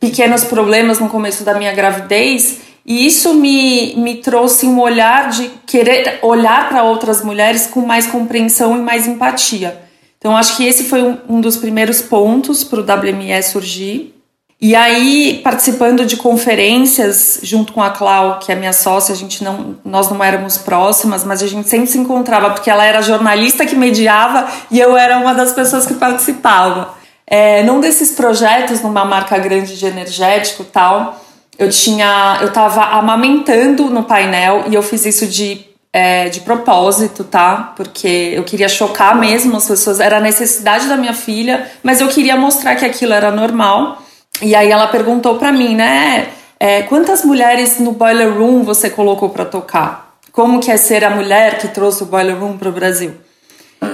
pequenos 0.00 0.42
problemas 0.42 0.98
no 0.98 1.08
começo 1.08 1.44
da 1.44 1.54
minha 1.54 1.72
gravidez. 1.72 2.60
E 2.84 3.06
isso 3.06 3.34
me, 3.34 3.94
me 3.96 4.16
trouxe 4.16 4.66
um 4.66 4.80
olhar 4.80 5.28
de 5.28 5.50
querer 5.66 6.18
olhar 6.22 6.70
para 6.70 6.82
outras 6.82 7.22
mulheres 7.22 7.66
com 7.66 7.82
mais 7.82 8.06
compreensão 8.06 8.76
e 8.76 8.80
mais 8.80 9.06
empatia. 9.06 9.78
Então, 10.18 10.36
acho 10.36 10.56
que 10.56 10.66
esse 10.66 10.84
foi 10.84 11.02
um, 11.02 11.18
um 11.28 11.40
dos 11.40 11.56
primeiros 11.56 12.02
pontos 12.02 12.64
para 12.64 12.80
o 12.80 12.82
WME 12.82 13.42
surgir. 13.42 14.14
E 14.62 14.74
aí, 14.74 15.40
participando 15.42 16.04
de 16.04 16.18
conferências 16.18 17.40
junto 17.42 17.72
com 17.72 17.82
a 17.82 17.88
Clau, 17.90 18.38
que 18.38 18.52
é 18.52 18.54
minha 18.54 18.74
sócia, 18.74 19.14
a 19.14 19.16
gente 19.16 19.42
não, 19.42 19.76
nós 19.82 20.10
não 20.10 20.22
éramos 20.22 20.58
próximas, 20.58 21.24
mas 21.24 21.42
a 21.42 21.46
gente 21.46 21.66
sempre 21.66 21.86
se 21.86 21.96
encontrava, 21.96 22.50
porque 22.50 22.68
ela 22.68 22.84
era 22.84 23.00
jornalista 23.00 23.64
que 23.64 23.74
mediava 23.74 24.46
e 24.70 24.78
eu 24.78 24.94
era 24.94 25.18
uma 25.18 25.32
das 25.32 25.54
pessoas 25.54 25.86
que 25.86 25.94
participava. 25.94 26.99
É, 27.30 27.62
num 27.62 27.78
desses 27.78 28.10
projetos, 28.10 28.82
numa 28.82 29.04
marca 29.04 29.38
grande 29.38 29.78
de 29.78 29.86
energético 29.86 30.64
tal, 30.64 31.24
eu 31.56 31.70
tinha, 31.70 32.38
eu 32.40 32.48
estava 32.48 32.82
amamentando 32.82 33.88
no 33.88 34.02
painel 34.02 34.64
e 34.68 34.74
eu 34.74 34.82
fiz 34.82 35.06
isso 35.06 35.28
de 35.28 35.70
é, 35.92 36.28
de 36.28 36.40
propósito, 36.40 37.24
tá? 37.24 37.72
Porque 37.76 38.32
eu 38.34 38.44
queria 38.44 38.68
chocar 38.68 39.18
mesmo 39.18 39.56
as 39.56 39.66
pessoas, 39.66 40.00
era 40.00 40.18
a 40.18 40.20
necessidade 40.20 40.88
da 40.88 40.96
minha 40.96 41.14
filha, 41.14 41.68
mas 41.82 42.00
eu 42.00 42.08
queria 42.08 42.36
mostrar 42.36 42.76
que 42.76 42.84
aquilo 42.84 43.12
era 43.12 43.30
normal. 43.30 44.00
E 44.40 44.54
aí 44.54 44.70
ela 44.70 44.86
perguntou 44.86 45.36
para 45.36 45.52
mim, 45.52 45.74
né? 45.74 46.28
É, 46.58 46.82
quantas 46.82 47.24
mulheres 47.24 47.78
no 47.80 47.92
Boiler 47.92 48.32
Room 48.32 48.62
você 48.62 48.88
colocou 48.88 49.30
para 49.30 49.44
tocar? 49.44 50.14
Como 50.30 50.60
que 50.60 50.70
é 50.70 50.76
ser 50.76 51.04
a 51.04 51.10
mulher 51.10 51.58
que 51.58 51.68
trouxe 51.68 52.02
o 52.02 52.06
Boiler 52.06 52.38
Room 52.38 52.56
para 52.56 52.68
o 52.68 52.72
Brasil? 52.72 53.14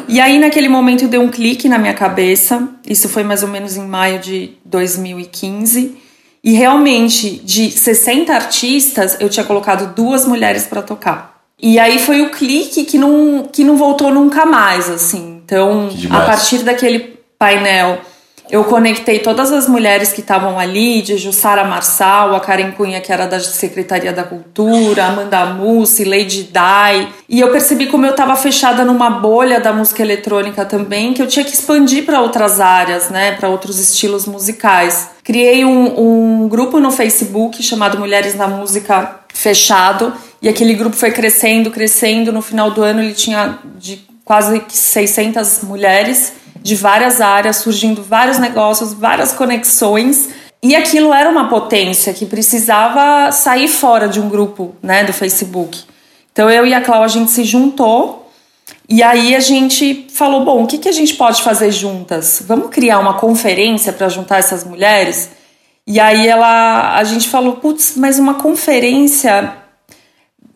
E 0.08 0.20
aí 0.20 0.38
naquele 0.38 0.68
momento 0.68 1.08
deu 1.08 1.20
um 1.20 1.28
clique 1.28 1.68
na 1.68 1.78
minha 1.78 1.94
cabeça. 1.94 2.68
Isso 2.88 3.08
foi 3.08 3.22
mais 3.22 3.42
ou 3.42 3.48
menos 3.48 3.76
em 3.76 3.86
maio 3.86 4.18
de 4.18 4.52
2015. 4.64 5.96
E 6.42 6.52
realmente, 6.52 7.40
de 7.44 7.70
60 7.70 8.32
artistas, 8.32 9.16
eu 9.18 9.28
tinha 9.28 9.44
colocado 9.44 9.94
duas 9.94 10.24
mulheres 10.24 10.64
para 10.64 10.80
tocar. 10.80 11.40
E 11.60 11.78
aí 11.78 11.98
foi 11.98 12.22
o 12.22 12.30
clique 12.30 12.84
que 12.84 12.98
não, 12.98 13.48
que 13.50 13.64
não 13.64 13.76
voltou 13.76 14.12
nunca 14.12 14.46
mais, 14.46 14.88
assim. 14.88 15.40
Então, 15.44 15.88
a 16.10 16.20
partir 16.20 16.58
daquele 16.58 17.18
painel, 17.38 18.00
eu 18.48 18.62
conectei 18.64 19.18
todas 19.18 19.50
as 19.50 19.66
mulheres 19.68 20.12
que 20.12 20.20
estavam 20.20 20.58
ali, 20.58 21.02
de 21.02 21.18
Jussara 21.18 21.64
Marçal, 21.64 22.34
a 22.34 22.40
Karen 22.40 22.70
Cunha, 22.72 23.00
que 23.00 23.12
era 23.12 23.26
da 23.26 23.40
Secretaria 23.40 24.12
da 24.12 24.22
Cultura, 24.22 25.06
Amanda 25.06 25.46
Mussi, 25.46 26.04
Lady 26.04 26.44
Di. 26.44 27.08
E 27.28 27.40
eu 27.40 27.50
percebi 27.50 27.86
como 27.86 28.06
eu 28.06 28.12
estava 28.12 28.36
fechada 28.36 28.84
numa 28.84 29.10
bolha 29.10 29.58
da 29.58 29.72
música 29.72 30.00
eletrônica 30.00 30.64
também, 30.64 31.12
que 31.12 31.20
eu 31.20 31.26
tinha 31.26 31.44
que 31.44 31.52
expandir 31.52 32.04
para 32.04 32.20
outras 32.20 32.60
áreas, 32.60 33.10
né, 33.10 33.32
para 33.32 33.48
outros 33.48 33.80
estilos 33.80 34.26
musicais. 34.26 35.10
Criei 35.24 35.64
um, 35.64 36.44
um 36.44 36.48
grupo 36.48 36.78
no 36.78 36.92
Facebook 36.92 37.60
chamado 37.64 37.98
Mulheres 37.98 38.36
na 38.36 38.46
Música 38.46 39.20
Fechado, 39.34 40.12
e 40.40 40.48
aquele 40.48 40.74
grupo 40.74 40.94
foi 40.94 41.10
crescendo, 41.10 41.70
crescendo. 41.70 42.30
No 42.30 42.40
final 42.40 42.70
do 42.70 42.82
ano 42.82 43.02
ele 43.02 43.14
tinha 43.14 43.58
de 43.76 44.06
quase 44.24 44.62
600 44.68 45.62
mulheres 45.62 46.45
de 46.62 46.74
várias 46.74 47.20
áreas, 47.20 47.56
surgindo 47.56 48.02
vários 48.02 48.38
negócios, 48.38 48.92
várias 48.92 49.32
conexões. 49.32 50.28
E 50.62 50.74
aquilo 50.74 51.12
era 51.12 51.30
uma 51.30 51.48
potência 51.48 52.12
que 52.12 52.26
precisava 52.26 53.30
sair 53.30 53.68
fora 53.68 54.08
de 54.08 54.20
um 54.20 54.28
grupo, 54.28 54.74
né, 54.82 55.04
do 55.04 55.12
Facebook. 55.12 55.84
Então 56.32 56.50
eu 56.50 56.66
e 56.66 56.74
a 56.74 56.80
Cláudia 56.80 57.04
a 57.04 57.20
gente 57.20 57.30
se 57.30 57.44
juntou 57.44 58.30
e 58.88 59.02
aí 59.02 59.34
a 59.34 59.40
gente 59.40 60.06
falou, 60.10 60.44
bom, 60.44 60.62
o 60.62 60.66
que, 60.66 60.78
que 60.78 60.88
a 60.88 60.92
gente 60.92 61.14
pode 61.14 61.42
fazer 61.42 61.70
juntas? 61.70 62.42
Vamos 62.46 62.70
criar 62.70 62.98
uma 62.98 63.14
conferência 63.14 63.92
para 63.92 64.08
juntar 64.08 64.38
essas 64.38 64.64
mulheres? 64.64 65.30
E 65.86 65.98
aí 65.98 66.26
ela, 66.26 66.96
a 66.96 67.04
gente 67.04 67.28
falou, 67.28 67.54
putz, 67.54 67.94
mas 67.96 68.18
uma 68.18 68.34
conferência 68.34 69.56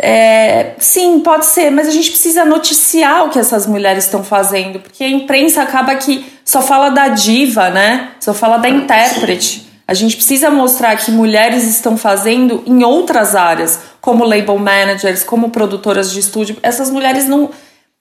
é, 0.02 0.73
sim, 0.78 1.21
pode 1.21 1.45
ser, 1.45 1.71
mas 1.71 1.87
a 1.87 1.90
gente 1.90 2.11
precisa 2.11 2.45
noticiar 2.45 3.26
o 3.26 3.28
que 3.28 3.38
essas 3.38 3.66
mulheres 3.66 4.04
estão 4.04 4.25
fazendo, 4.25 4.80
porque 4.80 5.04
a 5.04 5.09
imprensa 5.09 5.62
acaba 5.62 5.95
que 5.95 6.25
só 6.45 6.62
fala 6.62 6.88
da 6.88 7.09
diva, 7.09 7.69
né? 7.69 8.11
Só 8.19 8.33
fala 8.33 8.57
da 8.57 8.69
intérprete. 8.69 9.69
A 9.87 9.92
gente 9.92 10.16
precisa 10.16 10.50
mostrar 10.50 10.97
que 10.97 11.11
mulheres 11.11 11.64
estão 11.64 11.99
fazendo 11.99 12.62
em 12.66 12.83
outras 12.83 13.35
áreas, 13.35 13.78
como 14.00 14.25
label 14.25 14.57
managers, 14.57 15.23
como 15.23 15.50
produtoras 15.50 16.11
de 16.12 16.21
estúdio. 16.21 16.57
Essas 16.62 16.90
mulheres 16.90 17.26
não 17.26 17.50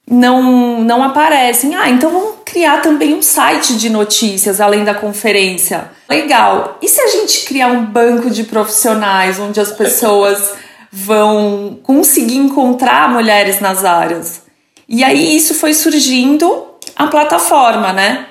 não 0.10 0.82
não 0.82 1.04
aparecem. 1.04 1.76
Ah, 1.76 1.90
então 1.90 2.12
vamos 2.12 2.36
criar 2.46 2.82
também 2.82 3.14
um 3.14 3.22
site 3.22 3.76
de 3.76 3.90
notícias 3.90 4.62
além 4.62 4.84
da 4.84 4.94
conferência. 4.94 5.92
Legal. 6.08 6.78
E 6.82 6.88
se 6.88 7.02
a 7.02 7.08
gente 7.08 7.46
criar 7.46 7.68
um 7.68 7.86
banco 7.86 8.30
de 8.30 8.44
profissionais 8.44 9.40
onde 9.40 9.60
as 9.60 9.72
pessoas 9.72 10.54
vão 10.92 11.80
conseguir 11.84 12.38
encontrar 12.38 13.08
mulheres 13.10 13.60
nas 13.60 13.86
áreas. 13.86 14.42
E 14.88 15.04
aí 15.04 15.36
isso 15.36 15.54
foi 15.54 15.74
surgindo 15.74 16.66
a 16.96 17.08
plataforma, 17.08 17.92
né? 17.94 18.26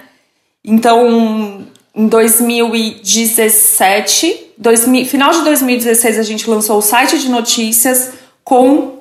Então, 0.64 1.66
em 1.94 2.08
2017, 2.08 4.54
2000, 4.58 5.06
final 5.06 5.30
de 5.30 5.44
2016, 5.44 6.18
a 6.18 6.22
gente 6.22 6.50
lançou 6.50 6.78
o 6.78 6.82
site 6.82 7.18
de 7.18 7.28
notícias 7.28 8.14
com 8.42 8.98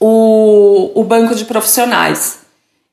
o, 0.00 0.92
o 0.94 1.04
banco 1.04 1.34
de 1.34 1.44
profissionais. 1.44 2.38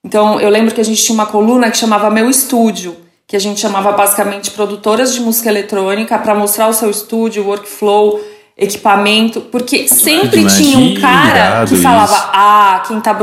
Então, 0.04 0.40
eu 0.40 0.50
lembro 0.50 0.76
que 0.76 0.82
a 0.82 0.86
gente 0.86 1.04
tinha 1.04 1.16
uma 1.16 1.26
coluna 1.26 1.72
que 1.72 1.78
chamava 1.78 2.12
Meu 2.12 2.30
Estúdio, 2.30 2.96
que 3.26 3.36
a 3.36 3.40
gente 3.40 3.60
chamava 3.60 3.92
basicamente 3.92 4.52
produtoras 4.52 5.12
de 5.14 5.20
música 5.20 5.50
eletrônica 5.50 6.18
para 6.20 6.36
mostrar 6.36 6.68
o 6.68 6.74
seu 6.74 6.92
estúdio, 6.92 7.44
o 7.44 7.48
workflow, 7.48 8.22
equipamento, 8.58 9.42
porque 9.42 9.88
sempre 9.88 10.46
tinha 10.48 10.78
um 10.78 11.00
cara 11.00 11.66
que 11.66 11.76
falava: 11.78 12.16
isso. 12.16 12.30
ah, 12.34 12.84
quem 12.88 13.02
tá 13.02 13.14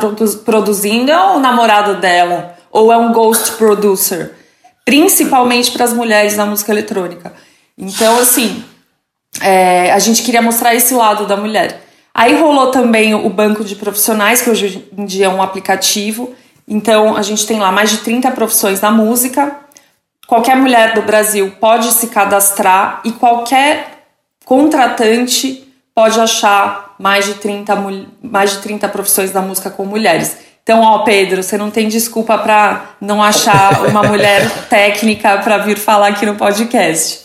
produzindo 0.44 1.10
é 1.10 1.34
o 1.34 1.38
namorado 1.38 2.00
dela, 2.00 2.54
ou 2.70 2.92
é 2.92 2.96
um 2.96 3.12
ghost 3.12 3.52
producer, 3.52 4.32
principalmente 4.84 5.70
para 5.70 5.84
as 5.84 5.92
mulheres 5.92 6.36
na 6.36 6.44
música 6.44 6.72
eletrônica. 6.72 7.32
Então, 7.78 8.18
assim, 8.18 8.62
é, 9.40 9.92
a 9.92 9.98
gente 9.98 10.22
queria 10.22 10.42
mostrar 10.42 10.74
esse 10.74 10.92
lado 10.94 11.26
da 11.26 11.36
mulher. 11.36 11.80
Aí 12.14 12.38
rolou 12.38 12.70
também 12.70 13.14
o 13.14 13.30
banco 13.30 13.64
de 13.64 13.74
profissionais, 13.74 14.42
que 14.42 14.50
hoje 14.50 14.86
em 14.96 15.06
dia 15.06 15.26
é 15.26 15.28
um 15.28 15.42
aplicativo. 15.42 16.34
Então, 16.68 17.16
a 17.16 17.22
gente 17.22 17.46
tem 17.46 17.58
lá 17.58 17.72
mais 17.72 17.90
de 17.90 17.98
30 17.98 18.30
profissões 18.32 18.82
na 18.82 18.90
música. 18.90 19.56
Qualquer 20.26 20.56
mulher 20.56 20.94
do 20.94 21.02
Brasil 21.02 21.52
pode 21.58 21.90
se 21.90 22.08
cadastrar 22.08 23.00
e 23.04 23.12
qualquer 23.12 24.01
contratante 24.44 25.64
pode 25.94 26.18
achar 26.18 26.94
mais 26.98 27.26
de 27.26 27.34
30, 27.34 27.76
mais 28.22 28.52
de 28.52 28.58
30 28.58 28.88
profissões 28.88 29.30
da 29.30 29.42
música 29.42 29.70
com 29.70 29.84
mulheres. 29.84 30.36
Então, 30.62 30.80
ó, 30.80 31.00
Pedro, 31.00 31.42
você 31.42 31.58
não 31.58 31.70
tem 31.70 31.88
desculpa 31.88 32.38
para 32.38 32.94
não 33.00 33.22
achar 33.22 33.86
uma 33.86 34.02
mulher 34.06 34.48
técnica 34.68 35.38
para 35.38 35.58
vir 35.58 35.76
falar 35.76 36.08
aqui 36.08 36.24
no 36.24 36.36
podcast. 36.36 37.22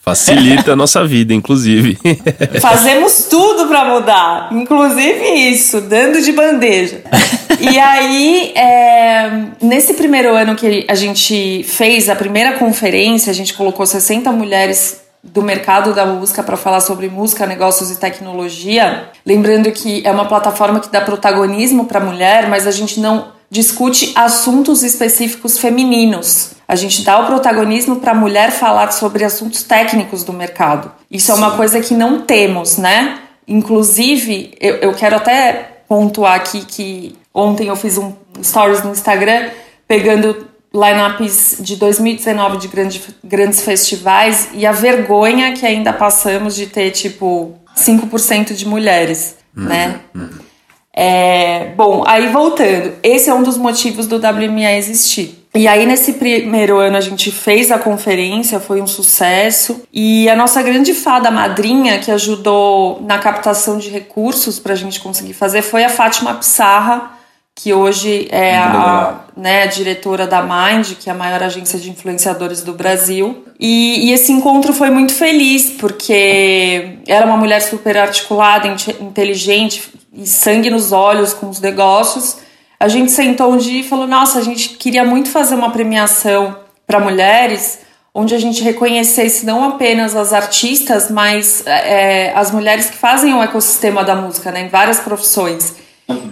Facilita 0.00 0.72
a 0.72 0.76
nossa 0.76 1.04
vida, 1.04 1.34
inclusive. 1.34 1.98
Fazemos 2.60 3.26
tudo 3.28 3.66
para 3.66 3.84
mudar, 3.84 4.48
inclusive 4.50 5.24
isso, 5.50 5.80
dando 5.82 6.22
de 6.22 6.32
bandeja. 6.32 7.02
E 7.60 7.78
aí, 7.78 8.52
é, 8.54 9.30
nesse 9.60 9.94
primeiro 9.94 10.34
ano 10.34 10.54
que 10.54 10.86
a 10.88 10.94
gente 10.94 11.62
fez 11.64 12.08
a 12.08 12.16
primeira 12.16 12.52
conferência, 12.52 13.30
a 13.30 13.34
gente 13.34 13.52
colocou 13.52 13.84
60 13.84 14.32
mulheres 14.32 14.99
do 15.22 15.42
mercado 15.42 15.92
da 15.94 16.06
música 16.06 16.42
para 16.42 16.56
falar 16.56 16.80
sobre 16.80 17.08
música, 17.08 17.46
negócios 17.46 17.90
e 17.90 17.96
tecnologia. 17.96 19.10
Lembrando 19.24 19.70
que 19.70 20.06
é 20.06 20.10
uma 20.10 20.24
plataforma 20.24 20.80
que 20.80 20.88
dá 20.88 21.00
protagonismo 21.00 21.84
para 21.84 22.00
a 22.00 22.04
mulher, 22.04 22.48
mas 22.48 22.66
a 22.66 22.70
gente 22.70 22.98
não 23.00 23.32
discute 23.50 24.12
assuntos 24.14 24.82
específicos 24.82 25.58
femininos. 25.58 26.52
A 26.66 26.76
gente 26.76 27.02
dá 27.02 27.18
o 27.18 27.26
protagonismo 27.26 27.96
para 27.96 28.12
a 28.12 28.14
mulher 28.14 28.52
falar 28.52 28.92
sobre 28.92 29.24
assuntos 29.24 29.64
técnicos 29.64 30.22
do 30.22 30.32
mercado. 30.32 30.90
Isso 31.10 31.26
Sim. 31.26 31.32
é 31.32 31.34
uma 31.34 31.56
coisa 31.56 31.80
que 31.80 31.92
não 31.92 32.20
temos, 32.20 32.78
né? 32.78 33.18
Inclusive, 33.46 34.54
eu, 34.60 34.76
eu 34.76 34.94
quero 34.94 35.16
até 35.16 35.82
pontuar 35.88 36.36
aqui 36.36 36.64
que 36.64 37.16
ontem 37.34 37.66
eu 37.66 37.74
fiz 37.74 37.98
um 37.98 38.12
stories 38.40 38.84
no 38.84 38.92
Instagram 38.92 39.50
pegando 39.88 40.46
lineups 40.72 41.56
de 41.60 41.76
2019 41.76 42.58
de 42.58 42.68
grande, 42.68 43.02
grandes 43.24 43.62
festivais 43.62 44.50
e 44.52 44.64
a 44.64 44.72
vergonha 44.72 45.52
que 45.52 45.66
ainda 45.66 45.92
passamos 45.92 46.54
de 46.54 46.66
ter 46.66 46.90
tipo 46.90 47.54
5% 47.76 48.54
de 48.54 48.66
mulheres, 48.66 49.36
uhum, 49.56 49.64
né? 49.64 50.00
Uhum. 50.14 50.28
É, 50.92 51.72
bom, 51.76 52.04
aí 52.06 52.28
voltando, 52.28 52.92
esse 53.02 53.30
é 53.30 53.34
um 53.34 53.42
dos 53.42 53.56
motivos 53.56 54.06
do 54.06 54.16
WMA 54.16 54.72
existir. 54.72 55.40
E 55.52 55.66
aí, 55.66 55.84
nesse 55.84 56.12
primeiro 56.12 56.78
ano, 56.78 56.96
a 56.96 57.00
gente 57.00 57.32
fez 57.32 57.72
a 57.72 57.78
conferência, 57.78 58.60
foi 58.60 58.80
um 58.80 58.86
sucesso. 58.86 59.82
E 59.92 60.28
a 60.28 60.36
nossa 60.36 60.62
grande 60.62 60.94
fada 60.94 61.28
madrinha, 61.28 61.98
que 61.98 62.10
ajudou 62.10 63.02
na 63.02 63.18
captação 63.18 63.76
de 63.76 63.90
recursos 63.90 64.60
para 64.60 64.74
a 64.74 64.76
gente 64.76 65.00
conseguir 65.00 65.32
fazer, 65.32 65.62
foi 65.62 65.82
a 65.82 65.88
Fátima 65.88 66.34
Pissarra, 66.34 67.18
que 67.62 67.74
hoje 67.74 68.26
é 68.30 68.56
a, 68.56 69.20
né, 69.36 69.64
a 69.64 69.66
diretora 69.66 70.26
da 70.26 70.40
Mind, 70.42 70.94
que 70.98 71.10
é 71.10 71.12
a 71.12 71.16
maior 71.16 71.42
agência 71.42 71.78
de 71.78 71.90
influenciadores 71.90 72.62
do 72.62 72.72
Brasil. 72.72 73.44
E, 73.58 74.06
e, 74.06 74.12
esse 74.12 74.32
encontro 74.32 74.72
foi 74.72 74.88
muito 74.88 75.12
feliz, 75.12 75.70
porque 75.78 77.00
ela 77.06 77.24
é 77.24 77.26
uma 77.26 77.36
mulher 77.36 77.60
super 77.60 77.98
articulada, 77.98 78.66
inteligente 78.98 79.92
e 80.14 80.26
sangue 80.26 80.70
nos 80.70 80.90
olhos 80.90 81.34
com 81.34 81.50
os 81.50 81.60
negócios. 81.60 82.38
A 82.78 82.88
gente 82.88 83.12
sentou 83.12 83.52
um 83.52 83.58
dia 83.58 83.80
e 83.80 83.84
falou: 83.84 84.06
Nossa, 84.06 84.38
a 84.38 84.42
gente 84.42 84.70
queria 84.70 85.04
muito 85.04 85.28
fazer 85.28 85.54
uma 85.54 85.70
premiação 85.70 86.56
para 86.86 86.98
mulheres 86.98 87.80
onde 88.14 88.34
a 88.34 88.38
gente 88.38 88.62
reconhecesse 88.62 89.44
não 89.44 89.62
apenas 89.62 90.16
as 90.16 90.32
artistas, 90.32 91.10
mas 91.10 91.64
é, 91.66 92.32
as 92.34 92.50
mulheres 92.50 92.90
que 92.90 92.96
fazem 92.96 93.34
o 93.34 93.42
ecossistema 93.42 94.02
da 94.02 94.16
música, 94.16 94.50
né, 94.50 94.62
em 94.62 94.68
várias 94.68 94.98
profissões. 94.98 95.74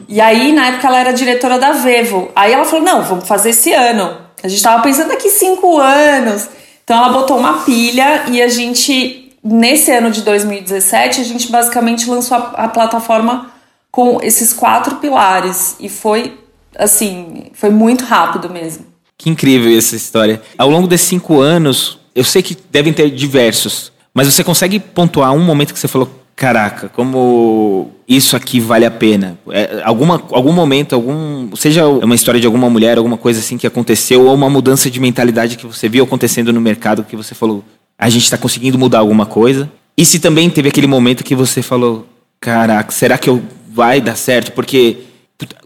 E 0.08 0.20
aí, 0.20 0.52
na 0.52 0.68
época, 0.68 0.88
ela 0.88 1.00
era 1.00 1.12
diretora 1.12 1.58
da 1.58 1.72
Vevo. 1.72 2.30
Aí 2.34 2.52
ela 2.52 2.64
falou: 2.64 2.84
não, 2.84 3.02
vamos 3.02 3.26
fazer 3.26 3.50
esse 3.50 3.72
ano. 3.72 4.16
A 4.42 4.48
gente 4.48 4.62
tava 4.62 4.82
pensando 4.82 5.08
daqui 5.08 5.28
cinco 5.28 5.78
anos. 5.78 6.48
Então 6.84 6.96
ela 6.96 7.10
botou 7.10 7.36
uma 7.38 7.64
pilha 7.64 8.24
e 8.28 8.40
a 8.40 8.48
gente, 8.48 9.32
nesse 9.44 9.90
ano 9.90 10.10
de 10.10 10.22
2017, 10.22 11.20
a 11.20 11.24
gente 11.24 11.50
basicamente 11.50 12.08
lançou 12.08 12.36
a, 12.36 12.64
a 12.64 12.68
plataforma 12.68 13.50
com 13.90 14.18
esses 14.22 14.52
quatro 14.52 14.96
pilares. 14.96 15.76
E 15.78 15.88
foi, 15.88 16.38
assim, 16.78 17.50
foi 17.52 17.70
muito 17.70 18.04
rápido 18.04 18.48
mesmo. 18.48 18.86
Que 19.18 19.28
incrível 19.28 19.76
essa 19.76 19.96
história. 19.96 20.40
Ao 20.56 20.70
longo 20.70 20.86
desses 20.86 21.08
cinco 21.08 21.40
anos, 21.40 21.98
eu 22.14 22.24
sei 22.24 22.42
que 22.42 22.56
devem 22.70 22.92
ter 22.92 23.10
diversos, 23.10 23.92
mas 24.14 24.32
você 24.32 24.42
consegue 24.42 24.78
pontuar 24.78 25.32
um 25.32 25.44
momento 25.44 25.74
que 25.74 25.78
você 25.78 25.88
falou: 25.88 26.08
caraca, 26.38 26.88
como 26.88 27.90
isso 28.06 28.36
aqui 28.36 28.60
vale 28.60 28.86
a 28.86 28.90
pena. 28.92 29.36
É, 29.50 29.82
alguma, 29.82 30.22
algum 30.30 30.52
momento, 30.52 30.94
algum, 30.94 31.54
seja 31.56 31.84
uma 31.88 32.14
história 32.14 32.40
de 32.40 32.46
alguma 32.46 32.70
mulher, 32.70 32.96
alguma 32.96 33.16
coisa 33.16 33.40
assim 33.40 33.58
que 33.58 33.66
aconteceu, 33.66 34.24
ou 34.24 34.34
uma 34.34 34.48
mudança 34.48 34.88
de 34.88 35.00
mentalidade 35.00 35.56
que 35.56 35.66
você 35.66 35.88
viu 35.88 36.04
acontecendo 36.04 36.52
no 36.52 36.60
mercado 36.60 37.02
que 37.02 37.16
você 37.16 37.34
falou, 37.34 37.64
a 37.98 38.08
gente 38.08 38.22
está 38.22 38.38
conseguindo 38.38 38.78
mudar 38.78 39.00
alguma 39.00 39.26
coisa. 39.26 39.68
E 39.96 40.04
se 40.06 40.20
também 40.20 40.48
teve 40.48 40.68
aquele 40.68 40.86
momento 40.86 41.24
que 41.24 41.34
você 41.34 41.60
falou, 41.60 42.06
caraca, 42.38 42.92
será 42.92 43.18
que 43.18 43.28
eu 43.28 43.42
vai 43.68 44.00
dar 44.00 44.14
certo? 44.14 44.52
Porque 44.52 44.98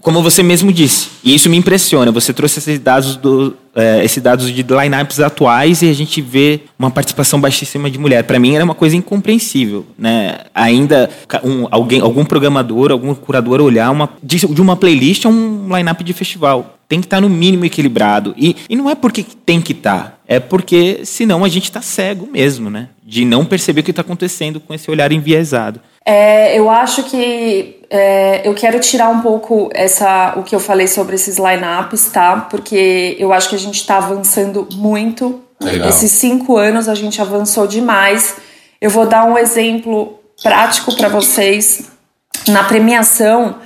como 0.02 0.22
você 0.22 0.42
mesmo 0.42 0.70
disse, 0.70 1.08
e 1.24 1.34
isso 1.34 1.48
me 1.48 1.56
impressiona, 1.56 2.12
você 2.12 2.32
trouxe 2.34 2.58
esses 2.58 2.78
dados, 2.78 3.16
do, 3.16 3.56
é, 3.74 4.04
esses 4.04 4.22
dados 4.22 4.52
de 4.52 4.62
lineups 4.62 5.18
atuais 5.18 5.80
e 5.80 5.88
a 5.88 5.94
gente 5.94 6.20
vê 6.20 6.60
uma 6.78 6.90
participação 6.90 7.40
baixíssima 7.40 7.90
de 7.90 7.98
mulher. 7.98 8.24
Para 8.24 8.38
mim 8.38 8.54
era 8.54 8.64
uma 8.64 8.74
coisa 8.74 8.96
incompreensível, 8.96 9.86
né? 9.96 10.40
Ainda 10.54 11.08
um, 11.42 11.66
alguém, 11.70 12.00
algum 12.02 12.22
programador, 12.22 12.92
algum 12.92 13.14
curador 13.14 13.62
olhar 13.62 13.90
uma, 13.90 14.10
de, 14.22 14.46
de 14.46 14.60
uma 14.60 14.76
playlist 14.76 15.24
a 15.24 15.30
um 15.30 15.74
lineup 15.74 16.02
de 16.02 16.12
festival. 16.12 16.78
Tem 16.86 17.00
que 17.00 17.06
estar 17.06 17.16
tá 17.16 17.20
no 17.22 17.30
mínimo 17.30 17.64
equilibrado. 17.64 18.34
E, 18.36 18.54
e 18.68 18.76
não 18.76 18.90
é 18.90 18.94
porque 18.94 19.24
tem 19.46 19.62
que 19.62 19.72
estar, 19.72 20.02
tá, 20.02 20.18
é 20.28 20.38
porque 20.38 21.00
senão 21.04 21.42
a 21.42 21.48
gente 21.48 21.64
está 21.64 21.80
cego 21.80 22.28
mesmo, 22.30 22.68
né? 22.68 22.88
De 23.12 23.26
não 23.26 23.44
perceber 23.44 23.82
o 23.82 23.84
que 23.84 23.90
está 23.90 24.00
acontecendo 24.00 24.58
com 24.58 24.72
esse 24.72 24.90
olhar 24.90 25.12
enviesado. 25.12 25.78
É, 26.02 26.58
eu 26.58 26.70
acho 26.70 27.02
que 27.02 27.82
é, 27.90 28.40
eu 28.42 28.54
quero 28.54 28.80
tirar 28.80 29.10
um 29.10 29.20
pouco 29.20 29.68
essa 29.74 30.32
o 30.34 30.42
que 30.42 30.54
eu 30.54 30.58
falei 30.58 30.88
sobre 30.88 31.16
esses 31.16 31.36
lineups, 31.36 32.06
tá? 32.06 32.48
Porque 32.50 33.14
eu 33.18 33.30
acho 33.30 33.50
que 33.50 33.54
a 33.54 33.58
gente 33.58 33.74
está 33.74 33.98
avançando 33.98 34.66
muito. 34.72 35.42
Legal. 35.60 35.90
Esses 35.90 36.10
cinco 36.12 36.56
anos 36.56 36.88
a 36.88 36.94
gente 36.94 37.20
avançou 37.20 37.66
demais. 37.66 38.36
Eu 38.80 38.88
vou 38.88 39.06
dar 39.06 39.26
um 39.26 39.36
exemplo 39.36 40.18
prático 40.42 40.96
para 40.96 41.10
vocês. 41.10 41.90
Na 42.48 42.64
premiação, 42.64 43.56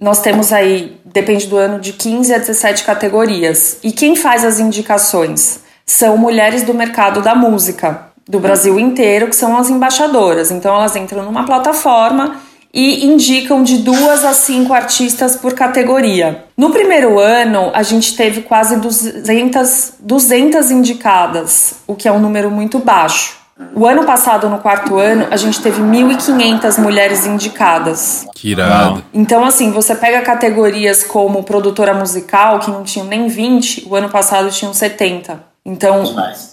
nós 0.00 0.22
temos 0.22 0.50
aí, 0.50 0.98
depende 1.04 1.46
do 1.46 1.58
ano, 1.58 1.78
de 1.78 1.92
15 1.92 2.32
a 2.32 2.38
17 2.38 2.84
categorias. 2.84 3.80
E 3.82 3.92
quem 3.92 4.16
faz 4.16 4.46
as 4.46 4.58
indicações? 4.58 5.60
São 5.84 6.16
mulheres 6.16 6.62
do 6.62 6.72
mercado 6.72 7.20
da 7.20 7.34
música 7.34 8.13
do 8.28 8.40
Brasil 8.40 8.78
inteiro, 8.80 9.28
que 9.28 9.36
são 9.36 9.56
as 9.56 9.70
embaixadoras. 9.70 10.50
Então 10.50 10.74
elas 10.74 10.96
entram 10.96 11.24
numa 11.24 11.44
plataforma 11.44 12.40
e 12.72 13.06
indicam 13.06 13.62
de 13.62 13.78
duas 13.78 14.24
a 14.24 14.32
cinco 14.32 14.72
artistas 14.72 15.36
por 15.36 15.54
categoria. 15.54 16.44
No 16.56 16.70
primeiro 16.70 17.20
ano, 17.20 17.70
a 17.72 17.84
gente 17.84 18.16
teve 18.16 18.42
quase 18.42 18.76
200, 18.76 19.94
200 20.00 20.70
indicadas, 20.72 21.74
o 21.86 21.94
que 21.94 22.08
é 22.08 22.12
um 22.12 22.18
número 22.18 22.50
muito 22.50 22.80
baixo. 22.80 23.43
O 23.74 23.86
ano 23.86 24.04
passado, 24.04 24.48
no 24.48 24.58
quarto 24.58 24.98
ano, 24.98 25.28
a 25.30 25.36
gente 25.36 25.60
teve 25.62 25.80
1.500 25.80 26.78
mulheres 26.78 27.24
indicadas. 27.24 28.26
Que 28.34 28.50
irado. 28.50 29.04
Então, 29.12 29.44
assim, 29.44 29.70
você 29.70 29.94
pega 29.94 30.22
categorias 30.22 31.04
como 31.04 31.44
produtora 31.44 31.94
musical, 31.94 32.58
que 32.58 32.70
não 32.70 32.82
tinham 32.82 33.06
nem 33.06 33.28
20, 33.28 33.86
o 33.88 33.94
ano 33.94 34.08
passado 34.08 34.50
tinham 34.50 34.74
70. 34.74 35.40
Então, 35.64 36.04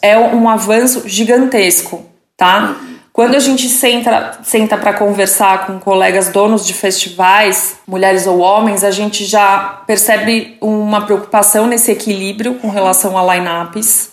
é 0.02 0.18
um 0.18 0.48
avanço 0.48 1.08
gigantesco, 1.08 2.06
tá? 2.38 2.76
Quando 3.12 3.36
a 3.36 3.40
gente 3.40 3.68
senta 3.68 4.40
senta 4.42 4.78
para 4.78 4.94
conversar 4.94 5.68
com 5.68 5.78
colegas 5.80 6.30
donos 6.30 6.66
de 6.66 6.74
festivais, 6.74 7.76
mulheres 7.86 8.26
ou 8.26 8.40
homens, 8.40 8.86
a 8.86 8.92
gente 8.92 9.26
já 9.26 9.82
percebe 9.86 10.58
uma 10.62 11.02
preocupação 11.02 11.68
nesse 11.68 11.92
equilíbrio 11.92 12.56
com 12.56 12.70
relação 12.70 13.18
a 13.18 13.36
lineups. 13.36 14.11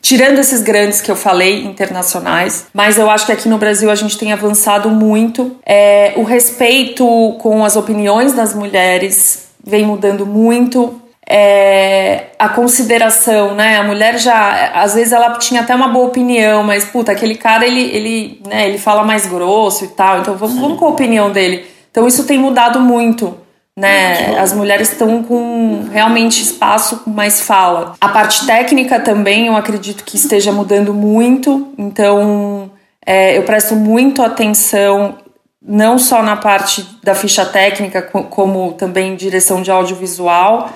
Tirando 0.00 0.38
esses 0.38 0.62
grandes 0.62 1.00
que 1.00 1.10
eu 1.10 1.16
falei, 1.16 1.64
internacionais, 1.64 2.66
mas 2.72 2.98
eu 2.98 3.10
acho 3.10 3.26
que 3.26 3.32
aqui 3.32 3.48
no 3.48 3.58
Brasil 3.58 3.90
a 3.90 3.94
gente 3.94 4.16
tem 4.16 4.32
avançado 4.32 4.88
muito. 4.88 5.56
É, 5.64 6.12
o 6.16 6.22
respeito 6.22 7.04
com 7.40 7.64
as 7.64 7.76
opiniões 7.76 8.32
das 8.32 8.54
mulheres 8.54 9.48
vem 9.64 9.84
mudando 9.84 10.24
muito 10.24 11.00
é, 11.28 12.26
a 12.38 12.48
consideração, 12.48 13.54
né? 13.54 13.78
A 13.78 13.82
mulher 13.82 14.16
já, 14.18 14.70
às 14.74 14.94
vezes 14.94 15.12
ela 15.12 15.36
tinha 15.38 15.62
até 15.62 15.74
uma 15.74 15.88
boa 15.88 16.06
opinião, 16.06 16.62
mas 16.62 16.84
puta, 16.84 17.10
aquele 17.10 17.34
cara 17.34 17.66
ele, 17.66 17.82
ele, 17.82 18.42
né, 18.46 18.68
ele 18.68 18.78
fala 18.78 19.02
mais 19.02 19.26
grosso 19.26 19.84
e 19.84 19.88
tal, 19.88 20.20
então 20.20 20.36
vamos, 20.36 20.56
vamos 20.56 20.78
com 20.78 20.86
a 20.86 20.90
opinião 20.90 21.32
dele. 21.32 21.66
Então 21.90 22.06
isso 22.06 22.24
tem 22.24 22.38
mudado 22.38 22.78
muito, 22.78 23.36
né? 23.76 24.38
As 24.38 24.52
mulheres 24.52 24.90
estão 24.90 25.22
com 25.22 25.84
realmente 25.92 26.42
espaço 26.42 26.98
com 27.00 27.10
mais 27.10 27.40
fala. 27.42 27.94
A 28.00 28.08
parte 28.08 28.46
técnica 28.46 28.98
também 28.98 29.46
eu 29.46 29.56
acredito 29.56 30.02
que 30.02 30.16
esteja 30.16 30.50
mudando 30.50 30.94
muito, 30.94 31.72
então 31.76 32.70
é, 33.04 33.36
eu 33.36 33.42
presto 33.42 33.76
muito 33.76 34.22
atenção 34.22 35.18
não 35.60 35.98
só 35.98 36.22
na 36.22 36.36
parte 36.36 36.86
da 37.02 37.14
ficha 37.14 37.44
técnica, 37.44 38.00
como 38.00 38.72
também 38.74 39.16
direção 39.16 39.62
de 39.62 39.70
audiovisual 39.70 40.70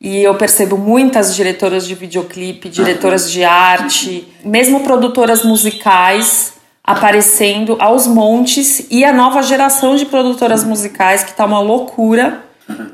e 0.00 0.22
eu 0.22 0.34
percebo 0.34 0.76
muitas 0.76 1.34
diretoras 1.34 1.86
de 1.86 1.94
videoclipe, 1.94 2.68
diretoras 2.68 3.30
de 3.30 3.42
arte, 3.42 4.28
mesmo 4.44 4.80
produtoras 4.80 5.42
musicais 5.42 6.54
aparecendo 6.84 7.76
aos 7.80 8.06
montes 8.06 8.86
e 8.90 9.04
a 9.04 9.12
nova 9.12 9.42
geração 9.42 9.96
de 9.96 10.06
produtoras 10.06 10.62
musicais 10.62 11.24
que 11.24 11.34
tá 11.34 11.44
uma 11.44 11.58
loucura. 11.58 12.44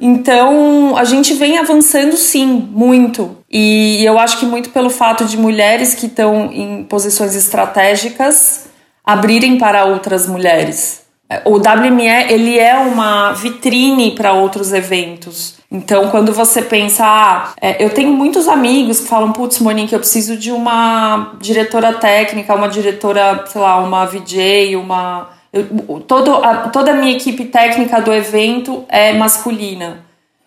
Então, 0.01 0.97
a 0.97 1.05
gente 1.05 1.35
vem 1.35 1.59
avançando 1.59 2.17
sim, 2.17 2.47
muito. 2.47 3.37
E 3.51 4.05
eu 4.05 4.19
acho 4.19 4.39
que 4.39 4.47
muito 4.47 4.71
pelo 4.71 4.91
fato 4.91 5.25
de 5.25 5.37
mulheres 5.37 5.95
que 5.95 6.07
estão 6.07 6.51
em 6.53 6.85
posições 6.85 7.35
estratégicas 7.35 8.67
abrirem 9.05 9.59
para 9.59 9.85
outras 9.85 10.27
mulheres. 10.27 11.03
O 11.45 11.57
WME, 11.57 12.31
ele 12.31 12.59
é 12.59 12.77
uma 12.77 13.33
vitrine 13.33 14.11
para 14.15 14.33
outros 14.33 14.73
eventos. 14.73 15.55
Então, 15.71 16.11
quando 16.11 16.33
você 16.33 16.61
pensa, 16.61 17.05
ah, 17.07 17.55
é, 17.59 17.83
eu 17.83 17.89
tenho 17.89 18.13
muitos 18.13 18.47
amigos 18.47 19.01
que 19.01 19.09
falam, 19.09 19.33
putz, 19.33 19.59
Monique, 19.59 19.95
eu 19.95 19.99
preciso 19.99 20.37
de 20.37 20.53
uma 20.53 21.33
diretora 21.41 21.95
técnica, 21.95 22.55
uma 22.55 22.69
diretora, 22.69 23.45
sei 23.47 23.61
lá, 23.61 23.79
uma 23.79 24.05
VJ, 24.05 24.77
uma. 24.77 25.31
Eu, 25.53 26.01
todo, 26.07 26.35
a, 26.37 26.69
toda 26.69 26.93
a 26.93 26.95
minha 26.95 27.15
equipe 27.15 27.45
técnica 27.45 28.01
do 28.01 28.13
evento 28.13 28.85
é 28.89 29.13
masculina. 29.13 30.05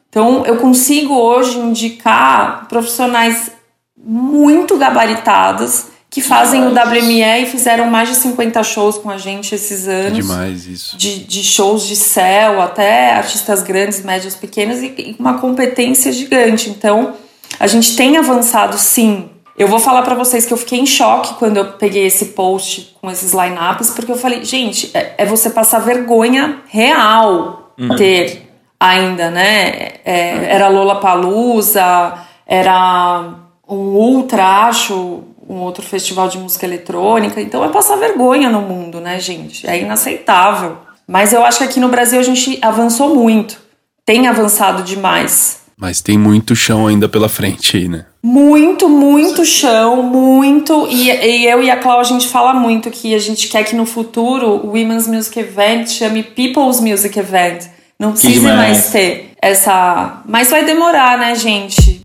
Então, 0.09 0.45
eu 0.45 0.57
consigo 0.57 1.13
hoje 1.13 1.59
indicar 1.59 2.67
profissionais 2.67 3.51
muito 3.97 4.77
gabaritados 4.77 5.87
que 6.09 6.21
fazem 6.21 6.63
o 6.63 6.69
WME 6.69 7.43
e 7.43 7.45
fizeram 7.45 7.89
mais 7.89 8.07
de 8.07 8.15
50 8.15 8.63
shows 8.63 8.97
com 8.97 9.09
a 9.09 9.17
gente 9.17 9.53
esses 9.53 9.85
anos. 9.85 10.17
É 10.17 10.21
demais 10.21 10.65
isso. 10.65 10.97
De, 10.97 11.25
de 11.25 11.43
shows 11.43 11.85
de 11.85 11.97
céu 11.97 12.61
até 12.61 13.15
artistas 13.15 13.61
grandes, 13.61 14.01
médios, 14.01 14.33
pequenos 14.33 14.81
e, 14.81 14.93
e 14.97 15.15
uma 15.19 15.39
competência 15.39 16.13
gigante. 16.13 16.69
Então, 16.69 17.15
a 17.59 17.67
gente 17.67 17.97
tem 17.97 18.15
avançado 18.15 18.77
sim. 18.77 19.29
Eu 19.57 19.67
vou 19.69 19.79
falar 19.79 20.01
para 20.01 20.15
vocês 20.15 20.45
que 20.45 20.51
eu 20.51 20.57
fiquei 20.57 20.79
em 20.79 20.85
choque 20.85 21.35
quando 21.35 21.57
eu 21.57 21.65
peguei 21.73 22.05
esse 22.05 22.27
post 22.27 22.95
com 23.01 23.09
esses 23.09 23.31
lineups, 23.31 23.91
porque 23.91 24.11
eu 24.11 24.17
falei, 24.17 24.43
gente, 24.43 24.91
é, 24.93 25.13
é 25.19 25.25
você 25.25 25.49
passar 25.49 25.79
vergonha 25.79 26.59
real 26.67 27.71
uhum. 27.79 27.95
ter 27.95 28.49
ainda, 28.77 29.31
né? 29.31 29.93
É, 30.03 30.53
era 30.53 30.67
Lola 30.67 30.99
Palusa, 30.99 32.19
era 32.45 33.33
um 33.67 33.75
ultra, 33.75 34.67
acho, 34.67 35.23
um 35.47 35.59
outro 35.61 35.83
festival 35.83 36.27
de 36.27 36.37
música 36.37 36.65
eletrônica. 36.65 37.39
Então 37.39 37.63
é 37.63 37.69
passar 37.69 37.95
vergonha 37.95 38.49
no 38.49 38.61
mundo, 38.61 38.99
né, 38.99 39.19
gente? 39.19 39.67
É 39.67 39.79
inaceitável. 39.79 40.77
Mas 41.07 41.31
eu 41.31 41.45
acho 41.45 41.59
que 41.59 41.63
aqui 41.63 41.79
no 41.79 41.87
Brasil 41.87 42.19
a 42.19 42.23
gente 42.23 42.59
avançou 42.61 43.15
muito. 43.15 43.57
Tem 44.05 44.27
avançado 44.27 44.83
demais. 44.83 45.64
Mas 45.77 45.99
tem 45.99 46.17
muito 46.17 46.55
chão 46.55 46.87
ainda 46.87 47.09
pela 47.09 47.27
frente 47.27 47.75
aí, 47.75 47.89
né? 47.89 48.05
Muito, 48.23 48.87
muito 48.87 49.43
chão, 49.43 50.01
muito. 50.01 50.87
E, 50.89 51.09
e, 51.09 51.45
eu 51.47 51.61
e 51.61 51.69
a 51.69 51.75
Clau, 51.75 51.99
a 51.99 52.03
gente 52.03 52.29
fala 52.29 52.53
muito 52.53 52.89
que 52.89 53.13
a 53.13 53.19
gente 53.19 53.49
quer 53.49 53.65
que 53.65 53.75
no 53.75 53.85
futuro 53.85 54.47
o 54.47 54.67
Women's 54.67 55.05
Music 55.05 55.37
Event 55.37 55.89
chame 55.89 56.23
People's 56.23 56.79
Music 56.79 57.19
Event. 57.19 57.65
Não 57.99 58.13
precisa 58.13 58.55
mais 58.55 58.89
ter 58.91 59.31
essa. 59.41 60.21
Mas 60.25 60.49
vai 60.49 60.63
demorar, 60.63 61.17
né, 61.17 61.35
gente? 61.35 62.01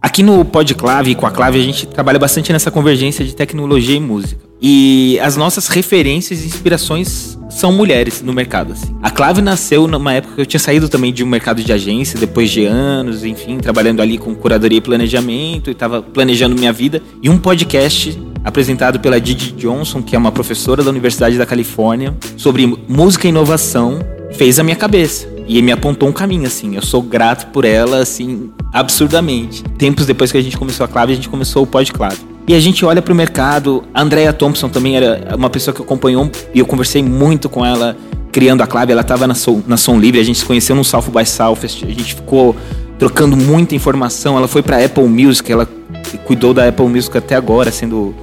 Aqui 0.00 0.22
no 0.22 0.44
Podclave 0.44 1.12
e 1.12 1.14
com 1.14 1.26
a 1.26 1.30
Clave 1.30 1.58
a 1.58 1.62
gente 1.62 1.86
trabalha 1.86 2.18
bastante 2.18 2.52
nessa 2.52 2.70
convergência 2.70 3.24
de 3.24 3.34
tecnologia 3.34 3.96
e 3.96 4.00
música. 4.00 4.47
E 4.60 5.18
as 5.20 5.36
nossas 5.36 5.68
referências 5.68 6.42
e 6.42 6.46
inspirações 6.46 7.38
são 7.48 7.72
mulheres 7.72 8.22
no 8.22 8.32
mercado. 8.32 8.72
Assim. 8.72 8.94
A 9.02 9.10
Clave 9.10 9.40
nasceu 9.40 9.86
numa 9.86 10.12
época 10.12 10.34
que 10.34 10.40
eu 10.40 10.46
tinha 10.46 10.60
saído 10.60 10.88
também 10.88 11.12
de 11.12 11.22
um 11.24 11.26
mercado 11.26 11.62
de 11.62 11.72
agência, 11.72 12.18
depois 12.18 12.50
de 12.50 12.64
anos, 12.64 13.24
enfim, 13.24 13.58
trabalhando 13.58 14.02
ali 14.02 14.18
com 14.18 14.34
curadoria 14.34 14.78
e 14.78 14.80
planejamento, 14.80 15.70
e 15.70 15.72
estava 15.72 16.02
planejando 16.02 16.56
minha 16.56 16.72
vida. 16.72 17.02
E 17.22 17.30
um 17.30 17.38
podcast 17.38 18.18
apresentado 18.44 19.00
pela 19.00 19.20
Didi 19.20 19.52
Johnson, 19.52 20.02
que 20.02 20.14
é 20.14 20.18
uma 20.18 20.32
professora 20.32 20.82
da 20.82 20.90
Universidade 20.90 21.38
da 21.38 21.46
Califórnia, 21.46 22.16
sobre 22.36 22.66
música 22.88 23.26
e 23.26 23.30
inovação, 23.30 23.98
fez 24.32 24.58
a 24.58 24.62
minha 24.62 24.76
cabeça. 24.76 25.37
E 25.48 25.62
me 25.62 25.72
apontou 25.72 26.08
um 26.08 26.12
caminho, 26.12 26.46
assim. 26.46 26.76
Eu 26.76 26.82
sou 26.82 27.00
grato 27.00 27.46
por 27.46 27.64
ela, 27.64 28.00
assim, 28.00 28.50
absurdamente. 28.70 29.64
Tempos 29.78 30.04
depois 30.04 30.30
que 30.30 30.36
a 30.36 30.42
gente 30.42 30.58
começou 30.58 30.84
a 30.84 30.88
Clave, 30.88 31.14
a 31.14 31.16
gente 31.16 31.28
começou 31.28 31.62
o 31.62 31.66
Podclave. 31.66 32.18
E 32.46 32.54
a 32.54 32.60
gente 32.60 32.84
olha 32.84 33.00
para 33.00 33.12
o 33.12 33.16
mercado. 33.16 33.82
A 33.94 34.02
Andrea 34.02 34.32
Thompson 34.32 34.68
também 34.68 34.96
era 34.96 35.34
uma 35.36 35.48
pessoa 35.48 35.74
que 35.74 35.80
acompanhou 35.80 36.30
e 36.54 36.58
eu 36.58 36.66
conversei 36.66 37.02
muito 37.02 37.48
com 37.48 37.64
ela 37.64 37.96
criando 38.30 38.62
a 38.62 38.66
Clave. 38.66 38.92
Ela 38.92 39.00
estava 39.00 39.26
na, 39.26 39.34
na 39.66 39.76
Som 39.78 39.98
Livre, 39.98 40.20
a 40.20 40.24
gente 40.24 40.38
se 40.38 40.44
conheceu 40.44 40.76
no 40.76 40.84
South 40.84 41.10
by 41.14 41.24
Southwest. 41.24 41.84
A 41.84 41.88
gente 41.88 42.14
ficou 42.14 42.54
trocando 42.98 43.36
muita 43.36 43.74
informação. 43.74 44.36
Ela 44.36 44.48
foi 44.48 44.62
para 44.62 44.84
Apple 44.84 45.04
Music, 45.08 45.50
ela 45.50 45.66
cuidou 46.24 46.52
da 46.52 46.68
Apple 46.68 46.86
Music 46.86 47.16
até 47.16 47.34
agora, 47.34 47.70
sendo 47.70 48.14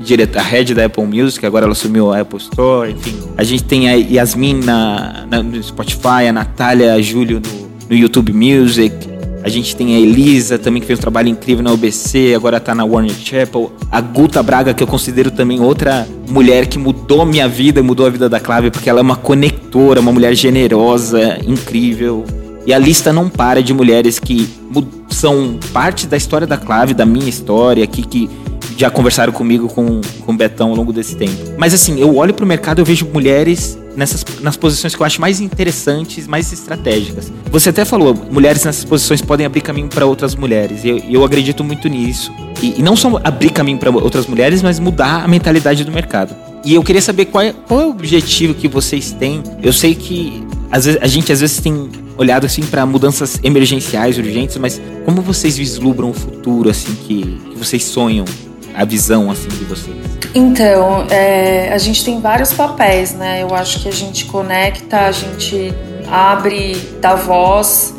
direta, 0.00 0.40
a 0.40 0.42
head 0.42 0.74
da 0.74 0.86
Apple 0.86 1.04
Music, 1.06 1.44
agora 1.46 1.64
ela 1.64 1.72
assumiu 1.72 2.12
a 2.12 2.20
Apple 2.20 2.38
Store, 2.38 2.90
enfim. 2.90 3.16
A 3.36 3.44
gente 3.44 3.64
tem 3.64 3.88
a 3.88 3.94
Yasmin 3.94 4.60
na, 4.64 5.26
na 5.30 5.42
no 5.42 5.62
Spotify, 5.62 6.26
a 6.28 6.32
Natália, 6.32 6.94
a 6.94 7.00
Júlio 7.00 7.40
no, 7.40 7.70
no 7.88 7.96
YouTube 7.96 8.32
Music. 8.32 9.12
A 9.44 9.48
gente 9.48 9.74
tem 9.74 9.96
a 9.96 9.98
Elisa 9.98 10.56
também, 10.56 10.80
que 10.80 10.86
fez 10.86 10.98
um 10.98 11.02
trabalho 11.02 11.28
incrível 11.28 11.64
na 11.64 11.72
UBC, 11.72 12.32
agora 12.34 12.60
tá 12.60 12.74
na 12.74 12.84
Warner 12.84 13.10
Chapel. 13.10 13.72
A 13.90 14.00
Guta 14.00 14.40
Braga, 14.40 14.72
que 14.72 14.82
eu 14.82 14.86
considero 14.86 15.32
também 15.32 15.60
outra 15.60 16.06
mulher 16.28 16.66
que 16.66 16.78
mudou 16.78 17.26
minha 17.26 17.48
vida, 17.48 17.82
mudou 17.82 18.06
a 18.06 18.10
vida 18.10 18.28
da 18.28 18.38
Clave, 18.38 18.70
porque 18.70 18.88
ela 18.88 19.00
é 19.00 19.02
uma 19.02 19.16
conectora, 19.16 20.00
uma 20.00 20.12
mulher 20.12 20.34
generosa, 20.36 21.40
incrível. 21.44 22.24
E 22.64 22.72
a 22.72 22.78
lista 22.78 23.12
não 23.12 23.28
para 23.28 23.60
de 23.60 23.74
mulheres 23.74 24.20
que 24.20 24.48
são 25.10 25.58
parte 25.72 26.06
da 26.06 26.16
história 26.16 26.46
da 26.46 26.56
Clave, 26.56 26.94
da 26.94 27.04
minha 27.04 27.28
história, 27.28 27.84
que, 27.88 28.02
que 28.02 28.30
já 28.76 28.90
conversaram 28.90 29.32
comigo 29.32 29.68
com, 29.68 30.00
com 30.24 30.32
o 30.32 30.36
Betão 30.36 30.70
ao 30.70 30.76
longo 30.76 30.92
desse 30.92 31.16
tempo. 31.16 31.54
Mas 31.56 31.74
assim, 31.74 32.00
eu 32.00 32.16
olho 32.16 32.34
pro 32.34 32.46
mercado 32.46 32.80
eu 32.80 32.84
vejo 32.84 33.06
mulheres 33.06 33.78
nessas 33.96 34.24
nas 34.40 34.56
posições 34.56 34.94
que 34.94 35.02
eu 35.02 35.06
acho 35.06 35.20
mais 35.20 35.40
interessantes, 35.40 36.26
mais 36.26 36.52
estratégicas. 36.52 37.32
Você 37.50 37.70
até 37.70 37.84
falou, 37.84 38.14
mulheres 38.30 38.64
nessas 38.64 38.84
posições 38.84 39.20
podem 39.20 39.46
abrir 39.46 39.60
caminho 39.60 39.88
para 39.88 40.06
outras 40.06 40.34
mulheres. 40.34 40.84
E 40.84 40.88
eu, 40.88 40.98
eu 40.98 41.24
acredito 41.24 41.62
muito 41.62 41.88
nisso. 41.88 42.32
E, 42.62 42.78
e 42.78 42.82
não 42.82 42.96
só 42.96 43.20
abrir 43.22 43.50
caminho 43.50 43.78
para 43.78 43.90
outras 43.90 44.26
mulheres, 44.26 44.62
mas 44.62 44.78
mudar 44.78 45.24
a 45.24 45.28
mentalidade 45.28 45.84
do 45.84 45.92
mercado. 45.92 46.34
E 46.64 46.74
eu 46.74 46.82
queria 46.82 47.02
saber 47.02 47.26
qual 47.26 47.42
é, 47.42 47.52
qual 47.52 47.80
é 47.80 47.86
o 47.86 47.90
objetivo 47.90 48.54
que 48.54 48.68
vocês 48.68 49.12
têm. 49.12 49.42
Eu 49.62 49.72
sei 49.72 49.94
que 49.94 50.44
às 50.70 50.86
vezes, 50.86 51.02
a 51.02 51.06
gente 51.06 51.30
às 51.30 51.40
vezes 51.40 51.60
tem 51.60 51.90
olhado 52.16 52.46
assim 52.46 52.62
para 52.62 52.86
mudanças 52.86 53.38
emergenciais, 53.42 54.16
urgentes, 54.16 54.56
mas 54.56 54.80
como 55.04 55.20
vocês 55.20 55.56
vislumbram 55.58 56.10
o 56.10 56.14
futuro 56.14 56.70
assim 56.70 56.94
que, 57.06 57.38
que 57.50 57.58
vocês 57.58 57.84
sonham 57.84 58.24
a 58.74 58.84
visão 58.84 59.30
assim 59.30 59.48
de 59.48 59.64
vocês? 59.64 59.96
Então, 60.34 61.06
é, 61.10 61.72
a 61.72 61.78
gente 61.78 62.04
tem 62.04 62.20
vários 62.20 62.52
papéis, 62.52 63.12
né? 63.12 63.42
Eu 63.42 63.54
acho 63.54 63.80
que 63.80 63.88
a 63.88 63.92
gente 63.92 64.24
conecta, 64.24 65.00
a 65.00 65.12
gente 65.12 65.72
abre, 66.10 66.74
dá 67.00 67.14
voz, 67.14 67.94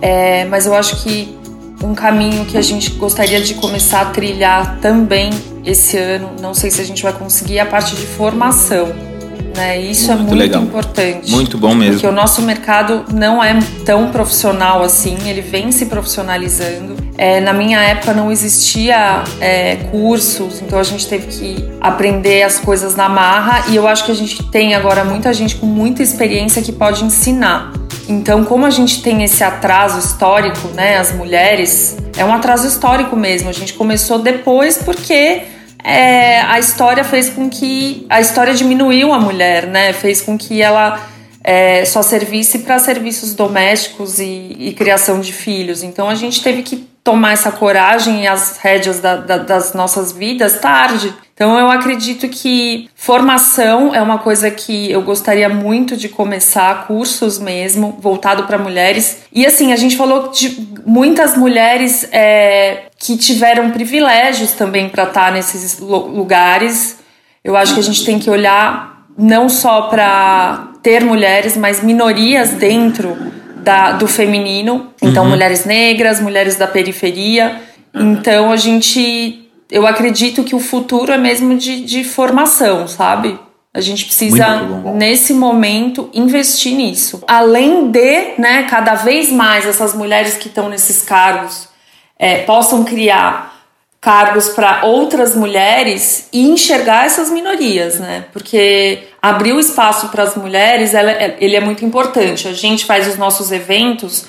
é, 0.00 0.44
mas 0.46 0.66
eu 0.66 0.74
acho 0.74 1.02
que 1.02 1.36
um 1.82 1.94
caminho 1.94 2.44
que 2.46 2.56
a 2.56 2.62
gente 2.62 2.90
gostaria 2.90 3.40
de 3.40 3.54
começar 3.54 4.00
a 4.00 4.04
trilhar 4.06 4.78
também 4.80 5.30
esse 5.64 5.98
ano, 5.98 6.32
não 6.40 6.54
sei 6.54 6.70
se 6.70 6.80
a 6.80 6.84
gente 6.84 7.02
vai 7.02 7.12
conseguir, 7.12 7.58
é 7.58 7.60
a 7.60 7.66
parte 7.66 7.94
de 7.94 8.06
formação. 8.06 9.13
Né? 9.56 9.80
Isso 9.80 10.10
é 10.10 10.14
muito 10.16 10.20
é 10.24 10.28
muito 10.28 10.34
legal. 10.34 10.62
importante. 10.62 11.30
Muito 11.30 11.58
bom 11.58 11.74
mesmo. 11.74 11.94
Porque 11.94 12.06
o 12.06 12.12
nosso 12.12 12.42
mercado 12.42 13.04
não 13.12 13.42
é 13.42 13.58
tão 13.84 14.10
profissional 14.10 14.82
assim, 14.82 15.16
ele 15.26 15.40
vem 15.40 15.70
se 15.70 15.86
profissionalizando. 15.86 16.96
É, 17.16 17.40
na 17.40 17.52
minha 17.52 17.80
época 17.80 18.12
não 18.12 18.32
existia 18.32 19.22
é, 19.40 19.76
cursos, 19.92 20.60
então 20.60 20.78
a 20.78 20.82
gente 20.82 21.06
teve 21.06 21.26
que 21.28 21.68
aprender 21.80 22.42
as 22.42 22.58
coisas 22.58 22.96
na 22.96 23.08
marra 23.08 23.66
e 23.68 23.76
eu 23.76 23.86
acho 23.86 24.04
que 24.04 24.10
a 24.10 24.14
gente 24.14 24.42
tem 24.50 24.74
agora 24.74 25.04
muita 25.04 25.32
gente 25.32 25.54
com 25.56 25.66
muita 25.66 26.02
experiência 26.02 26.60
que 26.60 26.72
pode 26.72 27.04
ensinar. 27.04 27.72
Então, 28.08 28.44
como 28.44 28.66
a 28.66 28.70
gente 28.70 29.02
tem 29.02 29.22
esse 29.22 29.42
atraso 29.42 29.98
histórico, 29.98 30.68
né, 30.74 30.98
as 30.98 31.12
mulheres, 31.12 31.96
é 32.16 32.24
um 32.24 32.34
atraso 32.34 32.66
histórico 32.66 33.16
mesmo. 33.16 33.48
A 33.48 33.52
gente 33.52 33.72
começou 33.74 34.18
depois 34.18 34.78
porque 34.78 35.42
é, 35.84 36.40
a 36.40 36.58
história 36.58 37.04
fez 37.04 37.28
com 37.28 37.50
que 37.50 38.06
a 38.08 38.18
história 38.20 38.54
diminuiu 38.54 39.12
a 39.12 39.20
mulher, 39.20 39.66
né? 39.66 39.92
Fez 39.92 40.22
com 40.22 40.38
que 40.38 40.62
ela 40.62 41.06
é, 41.42 41.84
só 41.84 42.00
servisse 42.00 42.60
para 42.60 42.78
serviços 42.78 43.34
domésticos 43.34 44.18
e, 44.18 44.56
e, 44.58 44.72
criação 44.72 45.20
de 45.20 45.30
filhos. 45.30 45.82
Então 45.82 46.08
a 46.08 46.14
gente 46.14 46.42
teve 46.42 46.62
que 46.62 46.88
tomar 47.04 47.32
essa 47.34 47.52
coragem 47.52 48.22
e 48.22 48.26
as 48.26 48.56
rédeas 48.56 48.98
da, 48.98 49.16
da, 49.16 49.36
das 49.36 49.74
nossas 49.74 50.10
vidas 50.10 50.58
tarde. 50.58 51.12
Então 51.34 51.58
eu 51.58 51.70
acredito 51.70 52.28
que 52.28 52.88
formação 52.94 53.94
é 53.94 54.00
uma 54.00 54.18
coisa 54.18 54.50
que 54.50 54.90
eu 54.90 55.02
gostaria 55.02 55.48
muito 55.48 55.96
de 55.98 56.08
começar, 56.08 56.86
cursos 56.86 57.38
mesmo, 57.38 57.98
voltado 58.00 58.44
para 58.44 58.56
mulheres. 58.56 59.18
E 59.30 59.44
assim, 59.44 59.72
a 59.72 59.76
gente 59.76 59.96
falou 59.96 60.30
de 60.30 60.66
muitas 60.86 61.36
mulheres 61.36 62.08
é, 62.10 62.84
que 62.98 63.18
tiveram 63.18 63.70
privilégios 63.70 64.52
também 64.52 64.88
para 64.88 65.02
estar 65.04 65.26
tá 65.26 65.30
nesses 65.30 65.78
lugares. 65.78 66.98
Eu 67.42 67.54
acho 67.54 67.74
que 67.74 67.80
a 67.80 67.84
gente 67.84 68.02
tem 68.04 68.18
que 68.18 68.30
olhar 68.30 69.04
não 69.18 69.48
só 69.50 69.82
para 69.82 70.68
ter 70.82 71.04
mulheres, 71.04 71.56
mas 71.56 71.82
minorias 71.82 72.50
dentro 72.50 73.33
da, 73.64 73.92
do 73.92 74.06
feminino. 74.06 74.92
Então, 75.02 75.24
uhum. 75.24 75.30
mulheres 75.30 75.64
negras, 75.64 76.20
mulheres 76.20 76.56
da 76.56 76.66
periferia. 76.66 77.60
Então, 77.94 78.52
a 78.52 78.56
gente. 78.56 79.40
Eu 79.70 79.86
acredito 79.86 80.44
que 80.44 80.54
o 80.54 80.60
futuro 80.60 81.10
é 81.10 81.18
mesmo 81.18 81.56
de, 81.56 81.80
de 81.84 82.04
formação, 82.04 82.86
sabe? 82.86 83.38
A 83.72 83.80
gente 83.80 84.04
precisa, 84.04 84.60
nesse 84.94 85.34
momento, 85.34 86.08
investir 86.14 86.76
nisso. 86.76 87.24
Além 87.26 87.90
de, 87.90 88.34
né, 88.38 88.66
cada 88.70 88.94
vez 88.94 89.32
mais 89.32 89.66
essas 89.66 89.94
mulheres 89.94 90.36
que 90.36 90.46
estão 90.46 90.68
nesses 90.68 91.02
cargos 91.02 91.68
é, 92.16 92.42
possam 92.42 92.84
criar 92.84 93.54
cargos 94.00 94.50
para 94.50 94.84
outras 94.84 95.34
mulheres 95.34 96.28
e 96.32 96.48
enxergar 96.50 97.06
essas 97.06 97.30
minorias, 97.30 97.98
né? 97.98 98.26
Porque 98.32 99.08
abrir 99.24 99.54
o 99.54 99.58
espaço 99.58 100.10
para 100.10 100.22
as 100.22 100.36
mulheres, 100.36 100.92
ela, 100.92 101.10
é, 101.10 101.38
ele 101.40 101.56
é 101.56 101.60
muito 101.60 101.82
importante. 101.82 102.46
A 102.46 102.52
gente 102.52 102.84
faz 102.84 103.08
os 103.08 103.16
nossos 103.16 103.50
eventos 103.50 104.26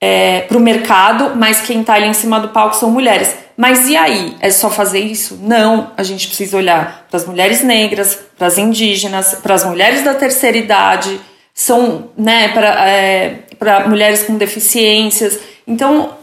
é, 0.00 0.40
para 0.40 0.58
o 0.58 0.60
mercado, 0.60 1.36
mas 1.36 1.60
quem 1.60 1.82
está 1.82 1.94
ali 1.94 2.08
em 2.08 2.12
cima 2.12 2.40
do 2.40 2.48
palco 2.48 2.74
são 2.74 2.90
mulheres. 2.90 3.36
Mas 3.56 3.88
e 3.88 3.96
aí? 3.96 4.36
É 4.40 4.50
só 4.50 4.68
fazer 4.68 4.98
isso? 4.98 5.38
Não, 5.40 5.92
a 5.96 6.02
gente 6.02 6.26
precisa 6.26 6.56
olhar 6.56 7.06
para 7.08 7.16
as 7.16 7.24
mulheres 7.24 7.62
negras, 7.62 8.18
para 8.36 8.48
as 8.48 8.58
indígenas, 8.58 9.34
para 9.34 9.54
as 9.54 9.64
mulheres 9.64 10.02
da 10.02 10.14
terceira 10.14 10.58
idade, 10.58 11.20
são, 11.54 12.10
né, 12.16 12.48
para 12.48 12.88
é, 12.88 13.44
mulheres 13.86 14.24
com 14.24 14.36
deficiências. 14.36 15.38
Então, 15.64 16.14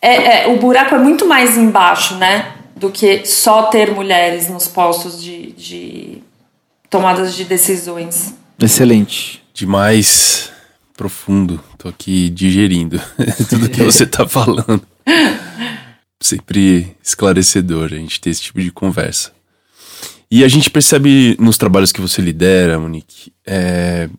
é, 0.00 0.44
é, 0.44 0.46
o 0.46 0.56
buraco 0.58 0.94
é 0.94 0.98
muito 0.98 1.26
mais 1.26 1.58
embaixo, 1.58 2.14
né? 2.14 2.52
Do 2.76 2.90
que 2.90 3.26
só 3.26 3.64
ter 3.64 3.90
mulheres 3.90 4.48
nos 4.48 4.68
postos 4.68 5.20
de, 5.20 5.50
de 5.50 6.22
tomadas 6.90 7.34
de 7.34 7.44
decisões. 7.44 8.34
Excelente. 8.60 9.42
Demais 9.54 10.50
profundo. 10.96 11.62
Tô 11.78 11.88
aqui 11.88 12.28
digerindo 12.28 13.00
tudo 13.48 13.68
que 13.68 13.82
você 13.82 14.04
tá 14.04 14.26
falando. 14.26 14.82
Sempre 16.20 16.96
esclarecedor 17.02 17.86
a 17.92 17.96
gente 17.96 18.20
ter 18.20 18.30
esse 18.30 18.42
tipo 18.42 18.60
de 18.60 18.72
conversa. 18.72 19.32
E 20.30 20.44
a 20.44 20.48
gente 20.48 20.68
percebe 20.68 21.36
nos 21.38 21.56
trabalhos 21.56 21.92
que 21.92 22.00
você 22.00 22.20
lidera, 22.20 22.78
Monique, 22.78 23.32
é, 23.46 24.10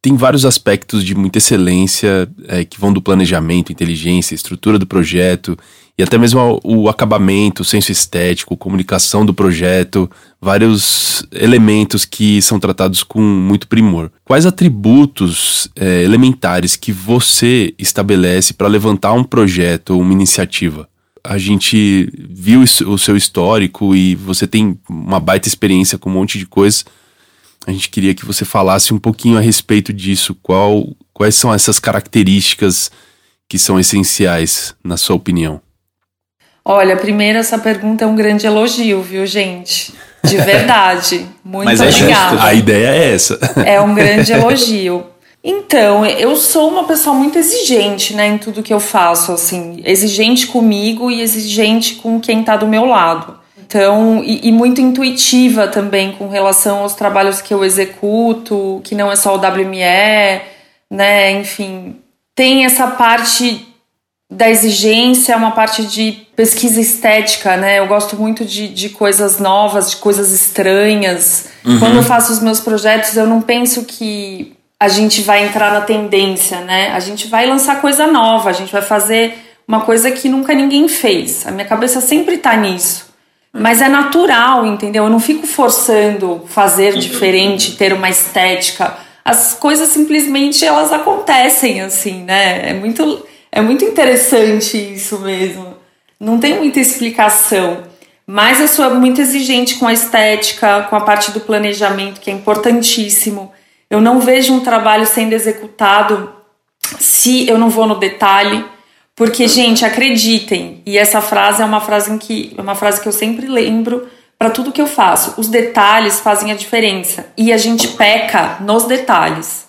tem 0.00 0.16
vários 0.16 0.44
aspectos 0.44 1.04
de 1.04 1.14
muita 1.14 1.38
excelência 1.38 2.28
é, 2.48 2.64
que 2.64 2.80
vão 2.80 2.92
do 2.92 3.00
planejamento, 3.00 3.70
inteligência, 3.70 4.34
estrutura 4.34 4.78
do 4.78 4.86
projeto 4.86 5.56
e 5.96 6.02
até 6.02 6.16
mesmo 6.16 6.60
o, 6.64 6.88
acabamento, 6.88 7.62
o 7.62 7.64
senso 7.64 7.92
estético, 7.92 8.56
comunicação 8.56 9.26
do 9.26 9.34
projeto, 9.34 10.10
vários 10.40 11.24
elementos 11.32 12.04
que 12.04 12.40
são 12.40 12.58
tratados 12.58 13.02
com 13.02 13.20
muito 13.20 13.68
primor. 13.68 14.10
Quais 14.24 14.46
atributos 14.46 15.68
é, 15.76 16.02
elementares 16.02 16.76
que 16.76 16.92
você 16.92 17.74
estabelece 17.78 18.54
para 18.54 18.68
levantar 18.68 19.12
um 19.12 19.24
projeto 19.24 19.90
ou 19.90 20.00
uma 20.00 20.12
iniciativa? 20.12 20.88
A 21.22 21.38
gente 21.38 22.10
viu 22.28 22.62
o 22.62 22.98
seu 22.98 23.16
histórico 23.16 23.94
e 23.94 24.16
você 24.16 24.46
tem 24.46 24.76
uma 24.88 25.20
baita 25.20 25.46
experiência 25.46 25.96
com 25.98 26.10
um 26.10 26.14
monte 26.14 26.38
de 26.38 26.46
coisas 26.46 26.84
a 27.66 27.70
gente 27.70 27.88
queria 27.88 28.14
que 28.14 28.24
você 28.24 28.44
falasse 28.44 28.92
um 28.92 28.98
pouquinho 28.98 29.38
a 29.38 29.40
respeito 29.40 29.92
disso. 29.92 30.34
Qual, 30.42 30.96
quais 31.12 31.34
são 31.34 31.54
essas 31.54 31.78
características 31.78 32.90
que 33.48 33.58
são 33.58 33.78
essenciais, 33.78 34.74
na 34.82 34.96
sua 34.96 35.16
opinião? 35.16 35.60
Olha, 36.64 36.96
primeiro 36.96 37.38
essa 37.38 37.58
pergunta 37.58 38.04
é 38.04 38.06
um 38.06 38.14
grande 38.14 38.46
elogio, 38.46 39.02
viu, 39.02 39.26
gente? 39.26 39.92
De 40.22 40.36
verdade. 40.36 41.26
Muito 41.44 41.66
Mas 41.66 41.80
é 41.80 41.88
obrigada. 41.88 42.30
Justo. 42.30 42.46
A 42.46 42.54
ideia 42.54 42.88
é 42.88 43.14
essa. 43.14 43.38
É 43.66 43.80
um 43.80 43.94
grande 43.94 44.30
elogio. 44.32 45.06
Então, 45.44 46.06
eu 46.06 46.36
sou 46.36 46.68
uma 46.68 46.84
pessoa 46.84 47.16
muito 47.16 47.36
exigente, 47.36 48.14
né, 48.14 48.28
em 48.28 48.38
tudo 48.38 48.62
que 48.62 48.72
eu 48.72 48.78
faço, 48.78 49.32
assim, 49.32 49.82
exigente 49.84 50.46
comigo 50.46 51.10
e 51.10 51.20
exigente 51.20 51.96
com 51.96 52.20
quem 52.20 52.44
tá 52.44 52.56
do 52.56 52.68
meu 52.68 52.84
lado. 52.84 53.40
Então, 53.58 54.22
e, 54.22 54.46
e, 54.46 54.52
muito 54.52 54.80
intuitiva 54.80 55.66
também 55.66 56.12
com 56.12 56.28
relação 56.28 56.80
aos 56.80 56.94
trabalhos 56.94 57.40
que 57.40 57.52
eu 57.52 57.64
executo, 57.64 58.80
que 58.84 58.94
não 58.94 59.10
é 59.10 59.16
só 59.16 59.34
o 59.34 59.38
WME, 59.38 60.42
né? 60.88 61.32
Enfim, 61.32 61.96
tem 62.36 62.64
essa 62.64 62.86
parte 62.86 63.66
da 64.32 64.48
exigência, 64.48 65.36
uma 65.36 65.50
parte 65.50 65.84
de 65.84 66.26
pesquisa 66.34 66.80
estética, 66.80 67.56
né? 67.56 67.78
Eu 67.78 67.86
gosto 67.86 68.16
muito 68.16 68.44
de, 68.44 68.68
de 68.68 68.88
coisas 68.88 69.38
novas, 69.38 69.90
de 69.90 69.96
coisas 69.96 70.32
estranhas. 70.32 71.48
Uhum. 71.64 71.78
Quando 71.78 71.96
eu 71.96 72.02
faço 72.02 72.32
os 72.32 72.40
meus 72.40 72.58
projetos, 72.58 73.14
eu 73.16 73.26
não 73.26 73.42
penso 73.42 73.84
que 73.84 74.54
a 74.80 74.88
gente 74.88 75.20
vai 75.22 75.44
entrar 75.44 75.72
na 75.72 75.82
tendência, 75.82 76.60
né? 76.60 76.92
A 76.94 77.00
gente 77.00 77.28
vai 77.28 77.46
lançar 77.46 77.80
coisa 77.80 78.06
nova, 78.06 78.48
a 78.48 78.52
gente 78.52 78.72
vai 78.72 78.82
fazer 78.82 79.34
uma 79.68 79.82
coisa 79.82 80.10
que 80.10 80.28
nunca 80.28 80.54
ninguém 80.54 80.88
fez. 80.88 81.46
A 81.46 81.50
minha 81.50 81.66
cabeça 81.66 82.00
sempre 82.00 82.38
tá 82.38 82.56
nisso. 82.56 83.12
Mas 83.52 83.82
é 83.82 83.88
natural, 83.88 84.64
entendeu? 84.64 85.04
Eu 85.04 85.10
não 85.10 85.20
fico 85.20 85.46
forçando 85.46 86.42
fazer 86.48 86.96
diferente, 86.96 87.76
ter 87.76 87.92
uma 87.92 88.08
estética. 88.08 88.96
As 89.22 89.52
coisas 89.52 89.90
simplesmente 89.90 90.64
elas 90.64 90.90
acontecem 90.90 91.82
assim, 91.82 92.24
né? 92.24 92.70
É 92.70 92.74
muito, 92.74 93.26
é 93.52 93.60
muito 93.60 93.84
interessante 93.84 94.78
isso 94.78 95.18
mesmo. 95.18 95.76
Não 96.18 96.38
tem 96.38 96.56
muita 96.56 96.80
explicação. 96.80 97.82
Mas 98.26 98.60
eu 98.60 98.66
sou 98.66 98.94
muito 98.94 99.20
exigente 99.20 99.74
com 99.74 99.86
a 99.86 99.92
estética, 99.92 100.86
com 100.88 100.96
a 100.96 101.00
parte 101.00 101.32
do 101.32 101.40
planejamento, 101.40 102.20
que 102.20 102.30
é 102.30 102.32
importantíssimo. 102.32 103.52
Eu 103.90 104.00
não 104.00 104.20
vejo 104.20 104.54
um 104.54 104.60
trabalho 104.60 105.04
sendo 105.04 105.34
executado 105.34 106.32
se 106.98 107.46
eu 107.46 107.58
não 107.58 107.68
vou 107.68 107.86
no 107.86 107.96
detalhe. 107.96 108.64
Porque, 109.14 109.46
gente, 109.46 109.84
acreditem, 109.84 110.80
e 110.86 110.96
essa 110.96 111.20
frase 111.20 111.60
é 111.60 111.64
uma 111.66 111.80
frase 111.80 112.10
em 112.10 112.16
que 112.16 112.54
é 112.56 112.62
uma 112.62 112.74
frase 112.74 113.02
que 113.02 113.06
eu 113.06 113.12
sempre 113.12 113.46
lembro 113.46 114.08
para 114.38 114.48
tudo 114.48 114.72
que 114.72 114.80
eu 114.80 114.86
faço. 114.86 115.34
Os 115.36 115.48
detalhes 115.48 116.20
fazem 116.20 116.50
a 116.50 116.56
diferença 116.56 117.26
e 117.36 117.52
a 117.52 117.58
gente 117.58 117.88
peca 117.88 118.56
nos 118.60 118.84
detalhes. 118.84 119.66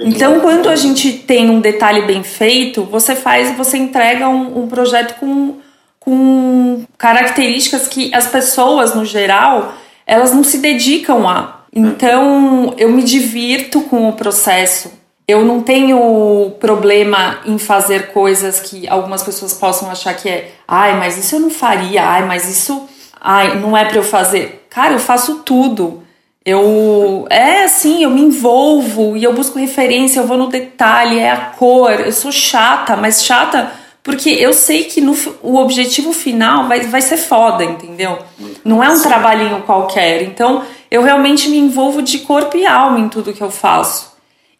Então, 0.00 0.40
quando 0.40 0.68
a 0.68 0.76
gente 0.76 1.12
tem 1.12 1.50
um 1.50 1.60
detalhe 1.60 2.02
bem 2.02 2.22
feito, 2.22 2.82
você 2.84 3.14
faz, 3.14 3.56
você 3.56 3.76
entrega 3.76 4.28
um, 4.28 4.62
um 4.62 4.68
projeto 4.68 5.18
com, 5.20 5.56
com 6.00 6.84
características 6.98 7.86
que 7.86 8.14
as 8.14 8.26
pessoas, 8.26 8.94
no 8.94 9.04
geral, 9.04 9.74
elas 10.06 10.32
não 10.34 10.42
se 10.42 10.58
dedicam 10.58 11.28
a. 11.28 11.62
Então, 11.72 12.74
eu 12.76 12.90
me 12.90 13.02
divirto 13.02 13.82
com 13.82 14.08
o 14.08 14.12
processo 14.12 15.02
eu 15.26 15.44
não 15.44 15.62
tenho 15.62 16.52
problema 16.58 17.38
em 17.46 17.56
fazer 17.56 18.12
coisas 18.12 18.60
que 18.60 18.88
algumas 18.88 19.22
pessoas 19.22 19.54
possam 19.54 19.90
achar 19.90 20.14
que 20.14 20.28
é, 20.28 20.52
ai, 20.66 20.98
mas 20.98 21.16
isso 21.16 21.36
eu 21.36 21.40
não 21.40 21.50
faria, 21.50 22.04
ai, 22.04 22.26
mas 22.26 22.48
isso, 22.48 22.88
ai, 23.20 23.58
não 23.58 23.76
é 23.76 23.84
para 23.84 23.96
eu 23.96 24.02
fazer. 24.02 24.66
Cara, 24.68 24.94
eu 24.94 24.98
faço 24.98 25.36
tudo. 25.36 26.01
Eu 26.44 27.26
é 27.30 27.64
assim, 27.64 28.02
eu 28.02 28.10
me 28.10 28.20
envolvo 28.20 29.16
e 29.16 29.22
eu 29.22 29.32
busco 29.32 29.58
referência, 29.58 30.20
eu 30.20 30.26
vou 30.26 30.36
no 30.36 30.48
detalhe, 30.48 31.18
é 31.18 31.30
a 31.30 31.36
cor. 31.36 31.92
Eu 31.92 32.12
sou 32.12 32.32
chata, 32.32 32.96
mas 32.96 33.24
chata 33.24 33.72
porque 34.02 34.30
eu 34.30 34.52
sei 34.52 34.84
que 34.84 35.00
no, 35.00 35.16
o 35.42 35.56
objetivo 35.56 36.12
final 36.12 36.66
vai, 36.66 36.80
vai 36.80 37.00
ser 37.00 37.16
foda, 37.16 37.64
entendeu? 37.64 38.18
Não 38.64 38.82
é 38.82 38.90
um 38.90 39.00
trabalhinho 39.00 39.62
qualquer. 39.62 40.22
Então, 40.22 40.64
eu 40.90 41.02
realmente 41.02 41.48
me 41.48 41.56
envolvo 41.56 42.02
de 42.02 42.18
corpo 42.18 42.56
e 42.56 42.66
alma 42.66 42.98
em 42.98 43.08
tudo 43.08 43.32
que 43.32 43.40
eu 43.40 43.50
faço. 43.50 44.12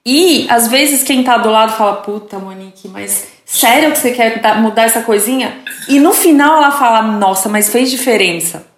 E 0.06 0.46
às 0.48 0.68
vezes 0.68 1.02
quem 1.02 1.24
tá 1.24 1.36
do 1.38 1.50
lado 1.50 1.72
fala, 1.72 1.96
puta, 1.96 2.38
Monique, 2.38 2.88
mas 2.88 3.26
sério 3.44 3.90
que 3.92 3.98
você 3.98 4.12
quer 4.12 4.40
mudar 4.60 4.84
essa 4.84 5.02
coisinha? 5.02 5.60
E 5.88 5.98
no 5.98 6.12
final 6.12 6.58
ela 6.58 6.70
fala, 6.70 7.02
nossa, 7.02 7.48
mas 7.48 7.68
fez 7.68 7.90
diferença. 7.90 8.71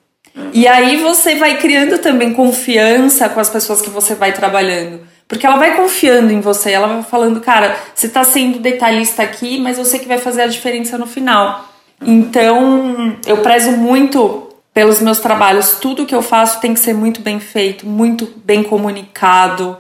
E 0.52 0.66
aí 0.66 0.96
você 0.96 1.36
vai 1.36 1.58
criando 1.58 1.98
também 1.98 2.32
confiança 2.32 3.28
com 3.28 3.40
as 3.40 3.48
pessoas 3.48 3.80
que 3.80 3.90
você 3.90 4.14
vai 4.14 4.32
trabalhando. 4.32 5.00
Porque 5.28 5.46
ela 5.46 5.56
vai 5.56 5.76
confiando 5.76 6.32
em 6.32 6.40
você, 6.40 6.72
ela 6.72 6.86
vai 6.86 7.02
falando, 7.02 7.40
cara, 7.40 7.76
você 7.94 8.08
tá 8.08 8.22
sendo 8.24 8.58
detalhista 8.58 9.22
aqui, 9.22 9.58
mas 9.58 9.78
sei 9.86 10.00
que 10.00 10.08
vai 10.08 10.18
fazer 10.18 10.42
a 10.42 10.46
diferença 10.46 10.98
no 10.98 11.06
final. 11.06 11.68
Então, 12.02 13.16
eu 13.26 13.38
prezo 13.38 13.72
muito 13.72 14.50
pelos 14.72 15.00
meus 15.00 15.20
trabalhos. 15.20 15.78
Tudo 15.80 16.04
que 16.04 16.14
eu 16.14 16.22
faço 16.22 16.60
tem 16.60 16.74
que 16.74 16.80
ser 16.80 16.94
muito 16.94 17.20
bem 17.20 17.40
feito, 17.40 17.86
muito 17.86 18.26
bem 18.44 18.62
comunicado 18.62 19.78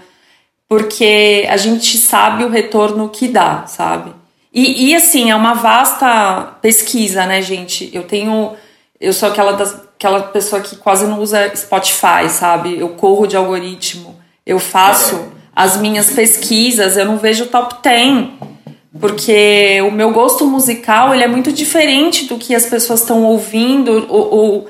porque 0.68 1.46
a 1.48 1.56
gente 1.56 1.96
sabe 1.98 2.44
o 2.44 2.48
retorno 2.48 3.08
que 3.08 3.28
dá, 3.28 3.66
sabe? 3.66 4.12
E, 4.52 4.88
e 4.88 4.94
assim, 4.96 5.30
é 5.30 5.36
uma 5.36 5.54
vasta 5.54 6.56
pesquisa, 6.60 7.26
né, 7.26 7.42
gente? 7.42 7.90
Eu 7.92 8.04
tenho. 8.04 8.52
Eu 9.00 9.12
sou 9.12 9.28
aquela, 9.28 9.52
das, 9.52 9.74
aquela 9.96 10.22
pessoa 10.22 10.62
que 10.62 10.76
quase 10.76 11.06
não 11.06 11.20
usa 11.20 11.54
Spotify, 11.54 12.28
sabe? 12.28 12.78
Eu 12.78 12.90
corro 12.90 13.26
de 13.26 13.36
algoritmo, 13.36 14.16
eu 14.46 14.58
faço 14.58 15.32
as 15.54 15.76
minhas 15.76 16.10
pesquisas, 16.10 16.96
eu 16.96 17.04
não 17.04 17.16
vejo 17.16 17.46
top 17.46 17.76
10 17.82 18.54
porque 18.98 19.80
o 19.82 19.90
meu 19.90 20.12
gosto 20.12 20.46
musical 20.46 21.12
ele 21.12 21.24
é 21.24 21.26
muito 21.26 21.52
diferente 21.52 22.26
do 22.26 22.38
que 22.38 22.54
as 22.54 22.66
pessoas 22.66 23.00
estão 23.00 23.24
ouvindo. 23.24 24.06
O, 24.08 24.68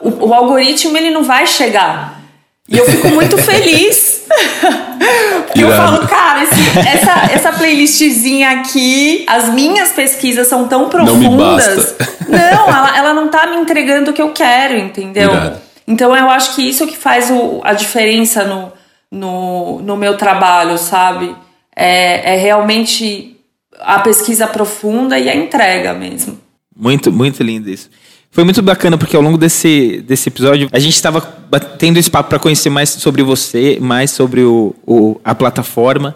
o, 0.00 0.32
algoritmo 0.32 0.96
ele 0.96 1.10
não 1.10 1.22
vai 1.22 1.46
chegar. 1.46 2.15
E 2.68 2.76
eu 2.76 2.84
fico 2.84 3.08
muito 3.08 3.38
feliz 3.38 4.16
e 5.54 5.60
eu 5.60 5.70
falo, 5.70 6.06
cara, 6.06 6.42
esse, 6.42 6.78
essa, 6.78 7.32
essa 7.32 7.52
playlistzinha 7.52 8.50
aqui, 8.50 9.24
as 9.28 9.48
minhas 9.50 9.90
pesquisas 9.90 10.48
são 10.48 10.66
tão 10.66 10.88
profundas. 10.88 11.94
Não, 12.28 12.38
não 12.38 12.68
ela, 12.68 12.98
ela 12.98 13.14
não 13.14 13.28
tá 13.28 13.46
me 13.46 13.56
entregando 13.56 14.10
o 14.10 14.14
que 14.14 14.20
eu 14.20 14.32
quero, 14.32 14.76
entendeu? 14.76 15.30
Irado. 15.30 15.60
Então 15.86 16.16
eu 16.16 16.28
acho 16.28 16.56
que 16.56 16.68
isso 16.68 16.86
que 16.86 16.96
faz 16.96 17.30
o, 17.30 17.60
a 17.62 17.72
diferença 17.72 18.44
no, 18.44 18.72
no, 19.10 19.80
no 19.82 19.96
meu 19.96 20.16
trabalho, 20.16 20.76
sabe? 20.76 21.34
É, 21.74 22.34
é 22.34 22.36
realmente 22.36 23.36
a 23.78 24.00
pesquisa 24.00 24.46
profunda 24.48 25.18
e 25.18 25.28
a 25.28 25.36
entrega 25.36 25.94
mesmo. 25.94 26.40
Muito, 26.76 27.12
muito 27.12 27.42
lindo 27.42 27.70
isso. 27.70 27.88
Foi 28.36 28.44
muito 28.44 28.60
bacana 28.60 28.98
porque 28.98 29.16
ao 29.16 29.22
longo 29.22 29.38
desse, 29.38 30.04
desse 30.06 30.28
episódio 30.28 30.68
a 30.70 30.78
gente 30.78 30.92
estava 30.92 31.22
tendo 31.78 31.96
esse 31.96 32.10
papo 32.10 32.28
para 32.28 32.38
conhecer 32.38 32.68
mais 32.68 32.90
sobre 32.90 33.22
você, 33.22 33.78
mais 33.80 34.10
sobre 34.10 34.42
o, 34.42 34.74
o 34.86 35.18
a 35.24 35.34
plataforma 35.34 36.14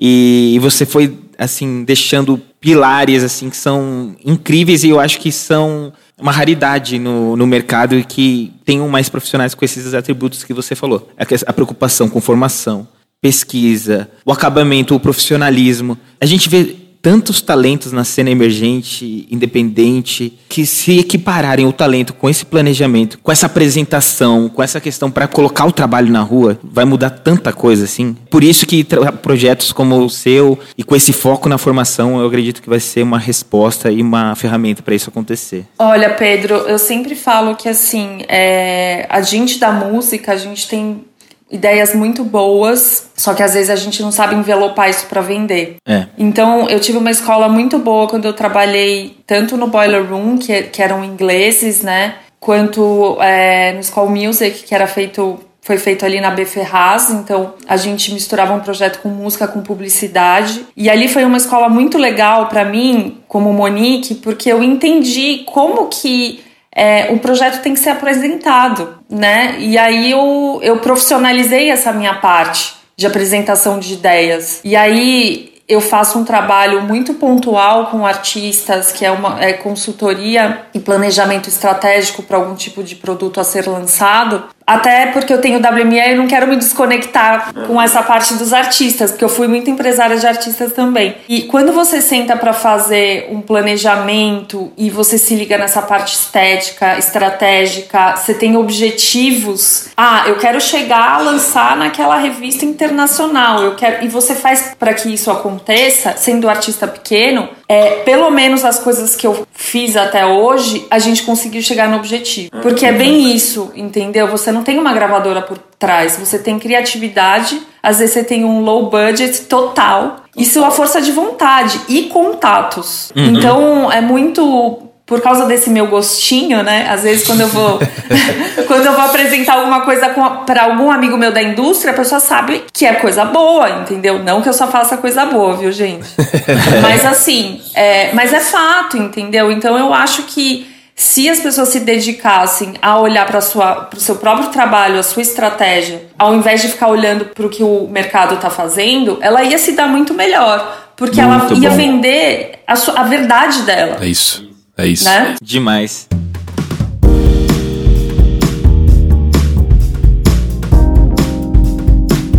e, 0.00 0.54
e, 0.54 0.58
você 0.60 0.86
foi 0.86 1.18
assim 1.36 1.84
deixando 1.84 2.40
pilares 2.58 3.22
assim 3.22 3.50
que 3.50 3.56
são 3.58 4.16
incríveis 4.24 4.82
e 4.82 4.88
eu 4.88 4.98
acho 4.98 5.20
que 5.20 5.30
são 5.30 5.92
uma 6.18 6.32
raridade 6.32 6.98
no, 6.98 7.36
no 7.36 7.46
mercado 7.46 7.98
e 7.98 8.02
que 8.02 8.50
tenham 8.64 8.88
mais 8.88 9.10
profissionais 9.10 9.54
com 9.54 9.62
esses 9.62 9.92
atributos 9.92 10.44
que 10.44 10.54
você 10.54 10.74
falou. 10.74 11.10
A, 11.18 11.50
a 11.50 11.52
preocupação 11.52 12.08
com 12.08 12.18
formação, 12.18 12.88
pesquisa, 13.20 14.08
o 14.24 14.32
acabamento, 14.32 14.94
o 14.94 15.00
profissionalismo. 15.00 15.98
A 16.18 16.24
gente 16.24 16.48
vê 16.48 16.76
tantos 17.00 17.40
talentos 17.40 17.92
na 17.92 18.04
cena 18.04 18.30
emergente, 18.30 19.26
independente, 19.30 20.38
que 20.48 20.66
se 20.66 20.98
equipararem 20.98 21.66
o 21.66 21.72
talento 21.72 22.12
com 22.12 22.28
esse 22.28 22.44
planejamento, 22.44 23.18
com 23.22 23.30
essa 23.30 23.46
apresentação, 23.46 24.48
com 24.48 24.62
essa 24.62 24.80
questão 24.80 25.10
para 25.10 25.28
colocar 25.28 25.66
o 25.66 25.72
trabalho 25.72 26.10
na 26.10 26.20
rua, 26.20 26.58
vai 26.62 26.84
mudar 26.84 27.10
tanta 27.10 27.52
coisa 27.52 27.84
assim. 27.84 28.16
Por 28.30 28.42
isso 28.42 28.66
que 28.66 28.86
projetos 29.22 29.72
como 29.72 29.98
o 30.04 30.10
seu 30.10 30.58
e 30.76 30.82
com 30.82 30.96
esse 30.96 31.12
foco 31.12 31.48
na 31.48 31.58
formação, 31.58 32.20
eu 32.20 32.26
acredito 32.26 32.62
que 32.62 32.68
vai 32.68 32.80
ser 32.80 33.02
uma 33.02 33.18
resposta 33.18 33.90
e 33.90 34.02
uma 34.02 34.34
ferramenta 34.34 34.82
para 34.82 34.94
isso 34.94 35.10
acontecer. 35.10 35.66
Olha, 35.78 36.10
Pedro, 36.10 36.54
eu 36.54 36.78
sempre 36.78 37.14
falo 37.14 37.54
que 37.56 37.68
assim, 37.68 38.22
é, 38.28 39.06
a 39.08 39.20
gente 39.22 39.58
da 39.58 39.72
música, 39.72 40.32
a 40.32 40.36
gente 40.36 40.68
tem 40.68 41.07
ideias 41.50 41.94
muito 41.94 42.24
boas, 42.24 43.10
só 43.16 43.34
que 43.34 43.42
às 43.42 43.54
vezes 43.54 43.70
a 43.70 43.76
gente 43.76 44.02
não 44.02 44.12
sabe 44.12 44.34
envelopar 44.34 44.90
isso 44.90 45.06
para 45.06 45.20
vender. 45.20 45.76
É. 45.86 46.06
Então, 46.18 46.68
eu 46.68 46.78
tive 46.78 46.98
uma 46.98 47.10
escola 47.10 47.48
muito 47.48 47.78
boa 47.78 48.06
quando 48.06 48.26
eu 48.26 48.32
trabalhei 48.32 49.16
tanto 49.26 49.56
no 49.56 49.66
Boiler 49.66 50.04
Room, 50.04 50.36
que, 50.36 50.62
que 50.64 50.82
eram 50.82 51.04
ingleses, 51.04 51.82
né? 51.82 52.16
Quanto 52.38 53.16
é, 53.20 53.72
no 53.72 53.82
School 53.82 54.10
Music, 54.10 54.64
que 54.64 54.74
era 54.74 54.86
feito 54.86 55.40
foi 55.60 55.76
feito 55.76 56.06
ali 56.06 56.18
na 56.18 56.30
B 56.30 56.46
Ferraz, 56.46 57.10
então 57.10 57.52
a 57.68 57.76
gente 57.76 58.10
misturava 58.14 58.54
um 58.54 58.60
projeto 58.60 59.00
com 59.00 59.10
música, 59.10 59.46
com 59.46 59.60
publicidade. 59.60 60.64
E 60.74 60.88
ali 60.88 61.08
foi 61.08 61.26
uma 61.26 61.36
escola 61.36 61.68
muito 61.68 61.98
legal 61.98 62.48
para 62.48 62.64
mim, 62.64 63.18
como 63.28 63.52
Monique, 63.52 64.14
porque 64.14 64.50
eu 64.50 64.62
entendi 64.62 65.42
como 65.44 65.88
que 65.88 66.40
é, 66.78 67.12
o 67.12 67.18
projeto 67.18 67.60
tem 67.60 67.74
que 67.74 67.80
ser 67.80 67.90
apresentado, 67.90 69.00
né? 69.10 69.56
E 69.58 69.76
aí 69.76 70.12
eu, 70.12 70.60
eu 70.62 70.78
profissionalizei 70.78 71.70
essa 71.70 71.92
minha 71.92 72.14
parte 72.14 72.76
de 72.96 73.04
apresentação 73.04 73.80
de 73.80 73.94
ideias. 73.94 74.60
E 74.62 74.76
aí 74.76 75.54
eu 75.68 75.80
faço 75.80 76.16
um 76.20 76.24
trabalho 76.24 76.82
muito 76.82 77.14
pontual 77.14 77.86
com 77.86 78.06
artistas, 78.06 78.92
que 78.92 79.04
é 79.04 79.10
uma 79.10 79.42
é 79.44 79.54
consultoria 79.54 80.66
e 80.72 80.78
planejamento 80.78 81.48
estratégico 81.48 82.22
para 82.22 82.36
algum 82.36 82.54
tipo 82.54 82.84
de 82.84 82.94
produto 82.94 83.40
a 83.40 83.44
ser 83.44 83.66
lançado. 83.68 84.44
Até 84.68 85.06
porque 85.06 85.32
eu 85.32 85.40
tenho 85.40 85.58
WME 85.60 85.98
e 85.98 86.14
não 86.14 86.26
quero 86.26 86.46
me 86.46 86.54
desconectar 86.54 87.54
com 87.66 87.80
essa 87.80 88.02
parte 88.02 88.34
dos 88.34 88.52
artistas, 88.52 89.10
porque 89.10 89.24
eu 89.24 89.28
fui 89.30 89.48
muito 89.48 89.70
empresária 89.70 90.14
de 90.18 90.26
artistas 90.26 90.74
também. 90.74 91.16
E 91.26 91.44
quando 91.44 91.72
você 91.72 92.02
senta 92.02 92.36
para 92.36 92.52
fazer 92.52 93.28
um 93.30 93.40
planejamento 93.40 94.70
e 94.76 94.90
você 94.90 95.16
se 95.16 95.34
liga 95.34 95.56
nessa 95.56 95.80
parte 95.80 96.14
estética, 96.14 96.98
estratégica, 96.98 98.14
você 98.14 98.34
tem 98.34 98.58
objetivos. 98.58 99.88
Ah, 99.96 100.24
eu 100.26 100.36
quero 100.36 100.60
chegar 100.60 101.14
a 101.14 101.18
lançar 101.18 101.74
naquela 101.74 102.18
revista 102.18 102.66
internacional. 102.66 103.62
Eu 103.62 103.74
quero 103.74 104.04
e 104.04 104.08
você 104.08 104.34
faz 104.34 104.74
para 104.78 104.92
que 104.92 105.08
isso 105.08 105.30
aconteça, 105.30 106.14
sendo 106.18 106.46
artista 106.46 106.86
pequeno, 106.86 107.48
é, 107.68 108.02
pelo 108.02 108.30
menos 108.30 108.64
as 108.64 108.78
coisas 108.78 109.14
que 109.14 109.26
eu 109.26 109.46
fiz 109.52 109.96
até 109.96 110.24
hoje, 110.24 110.86
a 110.90 110.98
gente 110.98 111.22
conseguiu 111.22 111.60
chegar 111.62 111.88
no 111.88 111.96
objetivo. 111.96 112.50
Porque 112.62 112.86
é 112.86 112.92
bem 112.92 113.34
isso, 113.34 113.70
entendeu? 113.74 114.26
Você 114.28 114.50
não 114.50 114.57
tem 114.62 114.78
uma 114.78 114.92
gravadora 114.92 115.42
por 115.42 115.58
trás, 115.78 116.16
você 116.16 116.38
tem 116.38 116.58
criatividade, 116.58 117.60
às 117.82 117.98
vezes 117.98 118.14
você 118.14 118.24
tem 118.24 118.44
um 118.44 118.60
low 118.60 118.90
budget 118.90 119.42
total. 119.42 120.16
Isso 120.36 120.60
é 120.60 120.66
a 120.66 120.70
força 120.70 121.00
de 121.00 121.10
vontade 121.10 121.80
e 121.88 122.04
contatos. 122.04 123.12
Uhum. 123.16 123.24
Então 123.26 123.92
é 123.92 124.00
muito 124.00 124.88
por 125.04 125.22
causa 125.22 125.46
desse 125.46 125.70
meu 125.70 125.86
gostinho, 125.86 126.62
né? 126.62 126.86
Às 126.90 127.02
vezes 127.02 127.26
quando 127.26 127.40
eu 127.40 127.48
vou 127.48 127.78
quando 128.68 128.86
eu 128.86 128.92
vou 128.92 129.04
apresentar 129.04 129.54
alguma 129.54 129.80
coisa 129.80 130.08
para 130.44 130.64
algum 130.64 130.90
amigo 130.90 131.16
meu 131.16 131.32
da 131.32 131.42
indústria, 131.42 131.92
a 131.92 131.96
pessoa 131.96 132.20
sabe 132.20 132.64
que 132.72 132.84
é 132.84 132.92
coisa 132.94 133.24
boa, 133.24 133.70
entendeu? 133.70 134.22
Não 134.22 134.42
que 134.42 134.48
eu 134.48 134.52
só 134.52 134.68
faça 134.68 134.98
coisa 134.98 135.24
boa, 135.26 135.56
viu, 135.56 135.72
gente? 135.72 136.06
mas 136.82 137.06
assim, 137.06 137.60
é, 137.74 138.12
mas 138.12 138.32
é 138.32 138.40
fato, 138.40 138.98
entendeu? 138.98 139.50
Então 139.50 139.78
eu 139.78 139.94
acho 139.94 140.24
que 140.24 140.77
se 140.98 141.28
as 141.28 141.38
pessoas 141.38 141.68
se 141.68 141.78
dedicassem 141.78 142.74
a 142.82 142.98
olhar 142.98 143.24
para 143.24 143.38
o 143.38 144.00
seu 144.00 144.16
próprio 144.16 144.48
trabalho, 144.48 144.98
a 144.98 145.02
sua 145.04 145.22
estratégia, 145.22 146.08
ao 146.18 146.34
invés 146.34 146.60
de 146.60 146.66
ficar 146.66 146.88
olhando 146.88 147.26
para 147.26 147.46
o 147.46 147.48
que 147.48 147.62
o 147.62 147.86
mercado 147.88 148.34
está 148.34 148.50
fazendo, 148.50 149.16
ela 149.20 149.44
ia 149.44 149.56
se 149.58 149.72
dar 149.72 149.86
muito 149.86 150.12
melhor. 150.12 150.90
Porque 150.96 151.22
muito 151.22 151.52
ela 151.54 151.62
ia 151.62 151.70
bom. 151.70 151.76
vender 151.76 152.58
a, 152.66 152.74
sua, 152.74 152.98
a 152.98 153.04
verdade 153.04 153.62
dela. 153.62 153.98
É 154.00 154.08
isso. 154.08 154.50
É 154.76 154.88
isso. 154.88 155.04
Né? 155.04 155.36
Demais. 155.40 156.08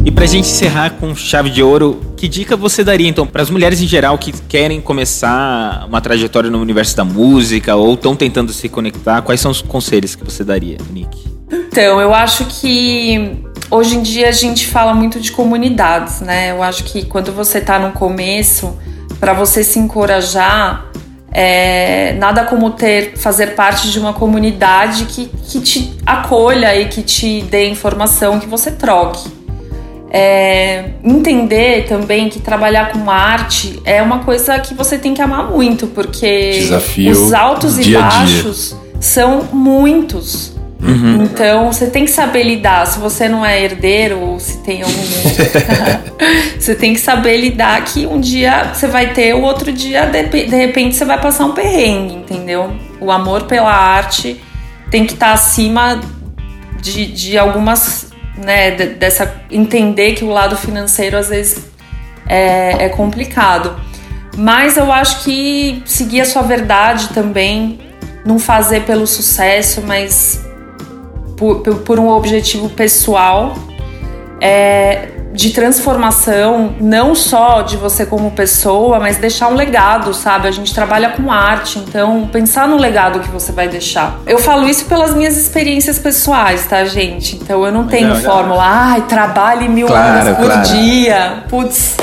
E 0.03 0.11
pra 0.11 0.25
gente 0.25 0.47
encerrar 0.47 0.91
com 0.91 1.13
chave 1.13 1.49
de 1.49 1.61
ouro, 1.61 1.99
que 2.15 2.27
dica 2.27 2.55
você 2.55 2.83
daria 2.83 3.07
então 3.07 3.27
para 3.27 3.41
as 3.41 3.49
mulheres 3.49 3.81
em 3.81 3.87
geral 3.87 4.17
que 4.17 4.31
querem 4.31 4.79
começar 4.79 5.85
uma 5.87 5.99
trajetória 5.99 6.49
no 6.49 6.59
universo 6.61 6.95
da 6.95 7.03
música 7.03 7.75
ou 7.75 7.93
estão 7.95 8.15
tentando 8.15 8.53
se 8.53 8.69
conectar? 8.69 9.21
Quais 9.21 9.41
são 9.41 9.51
os 9.51 9.61
conselhos 9.61 10.15
que 10.15 10.23
você 10.23 10.43
daria, 10.43 10.77
Nick? 10.91 11.27
Então, 11.51 11.99
eu 11.99 12.13
acho 12.13 12.45
que 12.45 13.43
hoje 13.69 13.97
em 13.97 14.01
dia 14.01 14.29
a 14.29 14.31
gente 14.31 14.67
fala 14.67 14.93
muito 14.93 15.19
de 15.19 15.31
comunidades, 15.31 16.21
né? 16.21 16.51
Eu 16.51 16.63
acho 16.63 16.85
que 16.85 17.05
quando 17.05 17.31
você 17.31 17.59
tá 17.59 17.77
no 17.77 17.91
começo, 17.91 18.77
para 19.19 19.33
você 19.33 19.63
se 19.63 19.79
encorajar, 19.79 20.89
é, 21.31 22.13
nada 22.13 22.45
como 22.45 22.71
ter 22.71 23.17
fazer 23.17 23.47
parte 23.47 23.91
de 23.91 23.99
uma 23.99 24.13
comunidade 24.13 25.05
que, 25.05 25.27
que 25.27 25.59
te 25.59 25.97
acolha 26.05 26.75
e 26.75 26.87
que 26.87 27.03
te 27.03 27.41
dê 27.43 27.67
informação 27.67 28.39
que 28.39 28.47
você 28.47 28.71
troque. 28.71 29.38
É, 30.11 30.85
entender 31.03 31.85
também 31.87 32.29
que 32.29 32.39
trabalhar 32.39 32.91
com 32.91 33.09
arte 33.11 33.79
é 33.85 34.01
uma 34.01 34.19
coisa 34.19 34.57
que 34.59 34.73
você 34.73 34.97
tem 34.97 35.13
que 35.13 35.21
amar 35.21 35.51
muito, 35.51 35.85
porque 35.85 36.51
Desafio 36.61 37.11
os 37.11 37.31
altos 37.31 37.77
e 37.77 37.93
baixos 37.93 38.75
são 38.99 39.43
muitos. 39.53 40.57
Uhum. 40.81 41.23
Então 41.23 41.71
você 41.71 41.87
tem 41.87 42.05
que 42.05 42.11
saber 42.11 42.43
lidar. 42.43 42.87
Se 42.87 42.99
você 42.99 43.27
não 43.27 43.45
é 43.45 43.61
herdeiro 43.61 44.19
ou 44.19 44.39
se 44.39 44.57
tem 44.59 44.81
algum. 44.81 44.93
você 46.57 46.73
tem 46.73 46.93
que 46.93 46.99
saber 46.99 47.37
lidar 47.37 47.83
que 47.83 48.05
um 48.05 48.19
dia 48.19 48.71
você 48.73 48.87
vai 48.87 49.13
ter, 49.13 49.35
o 49.35 49.41
outro 49.41 49.71
dia, 49.71 50.05
de, 50.05 50.23
de 50.23 50.55
repente, 50.55 50.95
você 50.95 51.05
vai 51.05 51.19
passar 51.19 51.45
um 51.45 51.51
perrengue, 51.51 52.15
entendeu? 52.15 52.73
O 52.99 53.11
amor 53.11 53.43
pela 53.43 53.71
arte 53.71 54.41
tem 54.89 55.05
que 55.05 55.13
estar 55.13 55.27
tá 55.27 55.33
acima 55.33 55.99
de, 56.81 57.05
de 57.07 57.37
algumas. 57.37 58.08
Né, 58.41 58.71
dessa 58.71 59.43
entender 59.51 60.13
que 60.13 60.23
o 60.23 60.29
lado 60.29 60.55
financeiro 60.55 61.17
às 61.17 61.27
vezes 61.27 61.69
é, 62.25 62.85
é 62.85 62.89
complicado. 62.89 63.75
Mas 64.37 64.77
eu 64.77 64.91
acho 64.91 65.25
que 65.25 65.83
seguir 65.85 66.21
a 66.21 66.25
sua 66.25 66.43
verdade 66.43 67.09
também, 67.09 67.81
não 68.25 68.39
fazer 68.39 68.83
pelo 68.83 69.05
sucesso, 69.05 69.81
mas 69.85 70.41
por, 71.35 71.61
por 71.61 71.99
um 71.99 72.07
objetivo 72.07 72.69
pessoal 72.69 73.55
é, 74.41 75.09
de 75.33 75.51
transformação, 75.51 76.75
não 76.81 77.13
só 77.13 77.61
de 77.61 77.77
você 77.77 78.05
como 78.05 78.31
pessoa, 78.31 78.99
mas 78.99 79.17
deixar 79.17 79.47
um 79.47 79.55
legado, 79.55 80.13
sabe? 80.13 80.47
A 80.47 80.51
gente 80.51 80.73
trabalha 80.73 81.09
com 81.09 81.31
arte, 81.31 81.79
então 81.79 82.27
pensar 82.31 82.67
no 82.67 82.77
legado 82.77 83.19
que 83.19 83.29
você 83.29 83.51
vai 83.51 83.67
deixar. 83.67 84.19
Eu 84.25 84.39
falo 84.39 84.67
isso 84.67 84.85
pelas 84.85 85.13
minhas 85.13 85.37
experiências 85.37 85.99
pessoais, 85.99 86.65
tá, 86.65 86.83
gente? 86.85 87.35
Então 87.35 87.65
eu 87.65 87.71
não 87.71 87.87
tenho 87.87 88.09
não, 88.09 88.15
fórmula, 88.17 88.63
ai, 88.63 89.01
trabalhe 89.01 89.69
mil 89.69 89.87
claro, 89.87 90.19
horas 90.19 90.37
por 90.37 90.45
claro. 90.45 90.67
dia. 90.69 91.43
Putz. 91.47 91.95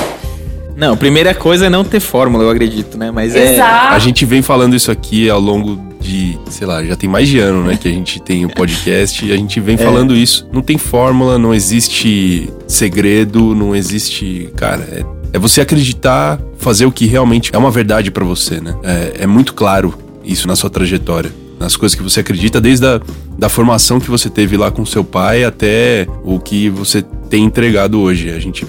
Não, 0.75 0.95
primeira 0.95 1.33
coisa 1.33 1.65
é 1.65 1.69
não 1.69 1.83
ter 1.83 1.99
fórmula, 1.99 2.43
eu 2.43 2.49
acredito, 2.51 2.97
né? 2.97 3.11
Mas 3.11 3.35
Exato. 3.35 3.93
é. 3.93 3.95
A 3.95 3.99
gente 3.99 4.25
vem 4.25 4.41
falando 4.41 4.75
isso 4.75 4.91
aqui 4.91 5.29
ao 5.29 5.39
longo 5.39 5.75
de, 6.07 6.39
sei 6.49 6.65
lá, 6.65 6.83
já 6.83 6.95
tem 6.95 7.09
mais 7.09 7.27
de 7.27 7.39
ano, 7.39 7.63
né, 7.63 7.77
que 7.77 7.87
a 7.87 7.91
gente 7.91 8.21
tem 8.21 8.45
o 8.45 8.49
podcast 8.49 9.25
e 9.25 9.31
a 9.31 9.35
gente 9.35 9.59
vem 9.59 9.75
é. 9.75 9.77
falando 9.77 10.15
isso. 10.15 10.47
Não 10.51 10.61
tem 10.61 10.77
fórmula, 10.77 11.37
não 11.37 11.53
existe 11.53 12.49
segredo, 12.67 13.53
não 13.53 13.75
existe, 13.75 14.49
cara, 14.55 14.83
é, 14.83 15.05
é 15.33 15.39
você 15.39 15.61
acreditar, 15.61 16.39
fazer 16.57 16.85
o 16.85 16.91
que 16.91 17.05
realmente 17.05 17.51
é 17.53 17.57
uma 17.57 17.71
verdade 17.71 18.09
para 18.09 18.23
você, 18.23 18.61
né? 18.61 18.75
É, 18.83 19.23
é 19.23 19.27
muito 19.27 19.53
claro 19.53 19.93
isso 20.23 20.47
na 20.47 20.55
sua 20.55 20.69
trajetória 20.69 21.31
nas 21.59 21.75
coisas 21.75 21.95
que 21.95 22.03
você 22.03 22.19
acredita, 22.19 22.61
desde 22.61 22.85
a 22.85 23.01
da 23.37 23.49
formação 23.49 23.99
que 23.99 24.09
você 24.09 24.29
teve 24.29 24.57
lá 24.57 24.71
com 24.71 24.85
seu 24.85 25.03
pai 25.03 25.43
até 25.43 26.07
o 26.23 26.39
que 26.39 26.69
você 26.69 27.03
tem 27.29 27.43
entregado 27.43 27.99
hoje. 27.99 28.31
A 28.31 28.39
gente 28.39 28.65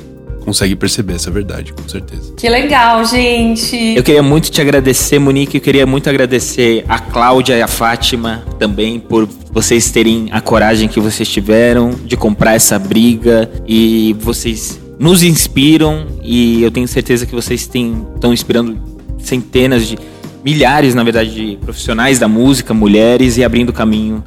consegue 0.49 0.75
perceber 0.75 1.13
essa 1.13 1.31
verdade, 1.31 1.75
com 1.75 1.87
certeza. 1.87 2.33
Que 2.35 2.49
legal, 2.49 3.05
gente! 3.05 3.77
Eu 3.95 4.03
queria 4.03 4.23
muito 4.23 4.51
te 4.51 4.63
agradecer, 4.63 5.19
Monique. 5.19 5.59
Eu 5.59 5.61
queria 5.61 5.87
muito 5.87 6.09
agradecer 6.09 6.87
a 6.89 6.99
Cláudia 6.99 7.55
e 7.59 7.61
a 7.61 7.69
Fátima 7.69 8.43
também 8.59 8.99
por 8.99 9.29
vocês 9.53 9.91
terem 9.91 10.29
a 10.33 10.41
coragem 10.41 10.89
que 10.89 10.99
vocês 11.01 11.29
tiveram 11.29 11.91
de 11.91 12.17
comprar 12.17 12.55
essa 12.55 12.79
briga 12.79 13.51
e 13.67 14.17
vocês 14.21 14.81
nos 14.99 15.23
inspiram 15.23 16.07
e 16.23 16.63
eu 16.63 16.71
tenho 16.71 16.89
certeza 16.89 17.27
que 17.27 17.35
vocês 17.35 17.61
estão 17.61 18.33
inspirando 18.33 18.81
centenas 19.19 19.87
de 19.87 19.99
milhares, 20.43 20.95
na 20.95 21.05
verdade, 21.05 21.35
de 21.35 21.57
profissionais 21.59 22.19
da 22.19 22.27
música, 22.27 22.73
mulheres 22.73 23.37
e 23.37 23.45
abrindo 23.45 23.71
caminho. 23.71 24.25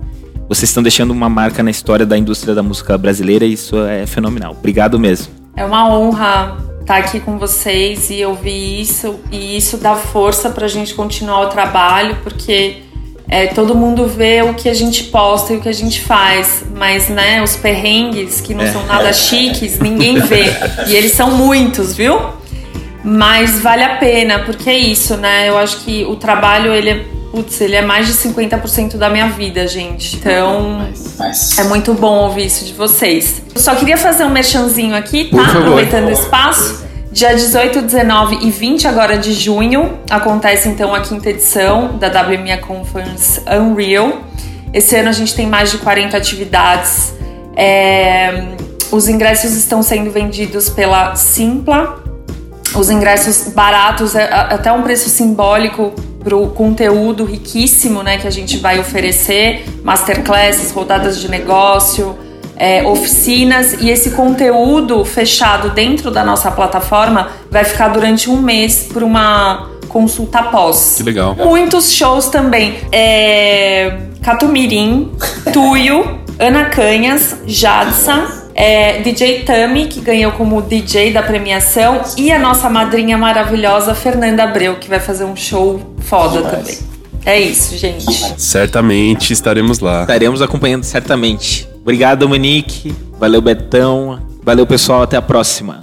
Vocês 0.47 0.69
estão 0.69 0.83
deixando 0.83 1.09
uma 1.09 1.29
marca 1.29 1.63
na 1.63 1.71
história 1.71 2.05
da 2.05 2.15
indústria 2.15 2.53
da 2.53 2.61
música 2.61 2.95
brasileira 2.95 3.43
e 3.43 3.53
isso 3.53 3.75
é 3.79 4.05
fenomenal. 4.05 4.51
Obrigado 4.51 4.99
mesmo. 4.99 5.40
É 5.55 5.65
uma 5.65 5.89
honra 5.89 6.57
estar 6.81 6.97
aqui 6.97 7.19
com 7.19 7.37
vocês 7.37 8.09
e 8.09 8.25
ouvir 8.25 8.81
isso. 8.81 9.19
E 9.31 9.57
isso 9.57 9.77
dá 9.77 9.95
força 9.95 10.49
para 10.49 10.65
a 10.65 10.69
gente 10.69 10.93
continuar 10.93 11.41
o 11.41 11.47
trabalho, 11.47 12.17
porque 12.23 12.77
é, 13.29 13.47
todo 13.47 13.73
mundo 13.73 14.07
vê 14.07 14.41
o 14.41 14.53
que 14.53 14.67
a 14.67 14.73
gente 14.73 15.05
posta 15.05 15.53
e 15.53 15.57
o 15.57 15.61
que 15.61 15.69
a 15.69 15.73
gente 15.73 16.01
faz, 16.01 16.65
mas 16.75 17.07
né, 17.07 17.41
os 17.41 17.55
perrengues 17.55 18.41
que 18.41 18.53
não 18.53 18.65
é. 18.65 18.71
são 18.71 18.85
nada 18.85 19.13
chiques, 19.13 19.79
ninguém 19.79 20.19
vê. 20.19 20.45
e 20.87 20.95
eles 20.95 21.13
são 21.13 21.31
muitos, 21.31 21.95
viu? 21.95 22.19
Mas 23.03 23.59
vale 23.61 23.83
a 23.83 23.95
pena, 23.95 24.39
porque 24.39 24.69
é 24.69 24.77
isso, 24.77 25.15
né? 25.17 25.47
Eu 25.49 25.57
acho 25.57 25.77
que 25.77 26.03
o 26.03 26.15
trabalho, 26.17 26.73
ele 26.73 26.89
é, 26.89 27.05
putz, 27.31 27.61
ele 27.61 27.75
é 27.75 27.81
mais 27.81 28.07
de 28.07 28.13
50% 28.13 28.97
da 28.97 29.09
minha 29.09 29.29
vida, 29.29 29.65
gente. 29.65 30.17
Então, 30.17 30.87
é 31.57 31.63
muito 31.63 31.93
bom 31.93 32.25
ouvir 32.25 32.45
isso 32.45 32.65
de 32.65 32.73
vocês. 32.73 33.41
Eu 33.55 33.61
só 33.61 33.73
queria 33.73 33.97
fazer 33.97 34.25
um 34.25 34.29
merchanzinho 34.29 34.93
aqui, 34.93 35.25
tá? 35.25 35.41
Aproveitando 35.41 36.07
o 36.07 36.11
espaço. 36.11 36.85
Dia 37.11 37.33
18, 37.33 37.81
19 37.81 38.37
e 38.41 38.51
20 38.51 38.87
agora 38.87 39.17
de 39.17 39.33
junho 39.33 39.99
acontece 40.09 40.69
então 40.69 40.95
a 40.95 41.01
quinta 41.01 41.29
edição 41.29 41.97
da 41.97 42.07
WMA 42.07 42.57
Conference 42.65 43.41
Unreal. 43.49 44.21
Esse 44.73 44.95
ano 44.95 45.09
a 45.09 45.11
gente 45.11 45.35
tem 45.35 45.45
mais 45.45 45.71
de 45.71 45.77
40 45.79 46.15
atividades. 46.15 47.13
É, 47.55 48.45
os 48.91 49.09
ingressos 49.09 49.51
estão 49.55 49.83
sendo 49.83 50.09
vendidos 50.09 50.69
pela 50.69 51.15
Simpla. 51.15 52.01
Os 52.73 52.89
ingressos 52.89 53.49
baratos, 53.53 54.15
é, 54.15 54.31
até 54.31 54.71
um 54.71 54.81
preço 54.81 55.09
simbólico 55.09 55.93
para 56.23 56.35
o 56.35 56.49
conteúdo 56.49 57.25
riquíssimo 57.25 58.03
né, 58.03 58.17
que 58.17 58.27
a 58.27 58.31
gente 58.31 58.57
vai 58.57 58.79
oferecer, 58.79 59.65
masterclasses, 59.83 60.71
rodadas 60.71 61.19
de 61.19 61.29
negócio, 61.29 62.17
é, 62.55 62.83
oficinas 62.83 63.73
e 63.81 63.89
esse 63.89 64.11
conteúdo 64.11 65.03
fechado 65.03 65.71
dentro 65.71 66.11
da 66.11 66.23
nossa 66.23 66.51
plataforma 66.51 67.31
vai 67.49 67.63
ficar 67.63 67.87
durante 67.87 68.29
um 68.29 68.37
mês 68.39 68.87
por 68.93 69.01
uma 69.01 69.71
consulta 69.89 70.43
pós. 70.43 70.93
Que 70.97 71.03
legal. 71.03 71.35
Muitos 71.35 71.91
shows 71.91 72.29
também. 72.29 72.75
É, 72.91 73.97
Catumirim, 74.21 75.11
Tuyo, 75.51 76.19
Ana 76.39 76.65
Canhas, 76.65 77.37
Jadsa, 77.45 78.40
é, 78.61 79.01
DJ 79.01 79.39
Tami, 79.39 79.87
que 79.87 79.99
ganhou 79.99 80.33
como 80.33 80.61
DJ 80.61 81.11
da 81.11 81.23
premiação, 81.23 82.03
e 82.15 82.31
a 82.31 82.37
nossa 82.37 82.69
madrinha 82.69 83.17
maravilhosa 83.17 83.95
Fernanda 83.95 84.43
Abreu, 84.43 84.75
que 84.75 84.87
vai 84.87 84.99
fazer 84.99 85.25
um 85.25 85.35
show 85.35 85.95
foda 85.99 86.43
também. 86.43 86.77
É 87.25 87.39
isso, 87.39 87.75
gente. 87.75 88.05
Certamente 88.39 89.33
estaremos 89.33 89.79
lá. 89.79 90.01
Estaremos 90.01 90.41
acompanhando 90.43 90.83
certamente. 90.83 91.67
Obrigado, 91.81 92.29
Monique. 92.29 92.93
Valeu, 93.19 93.41
Betão. 93.41 94.19
Valeu, 94.43 94.65
pessoal. 94.67 95.01
Até 95.03 95.17
a 95.17 95.21
próxima. 95.21 95.79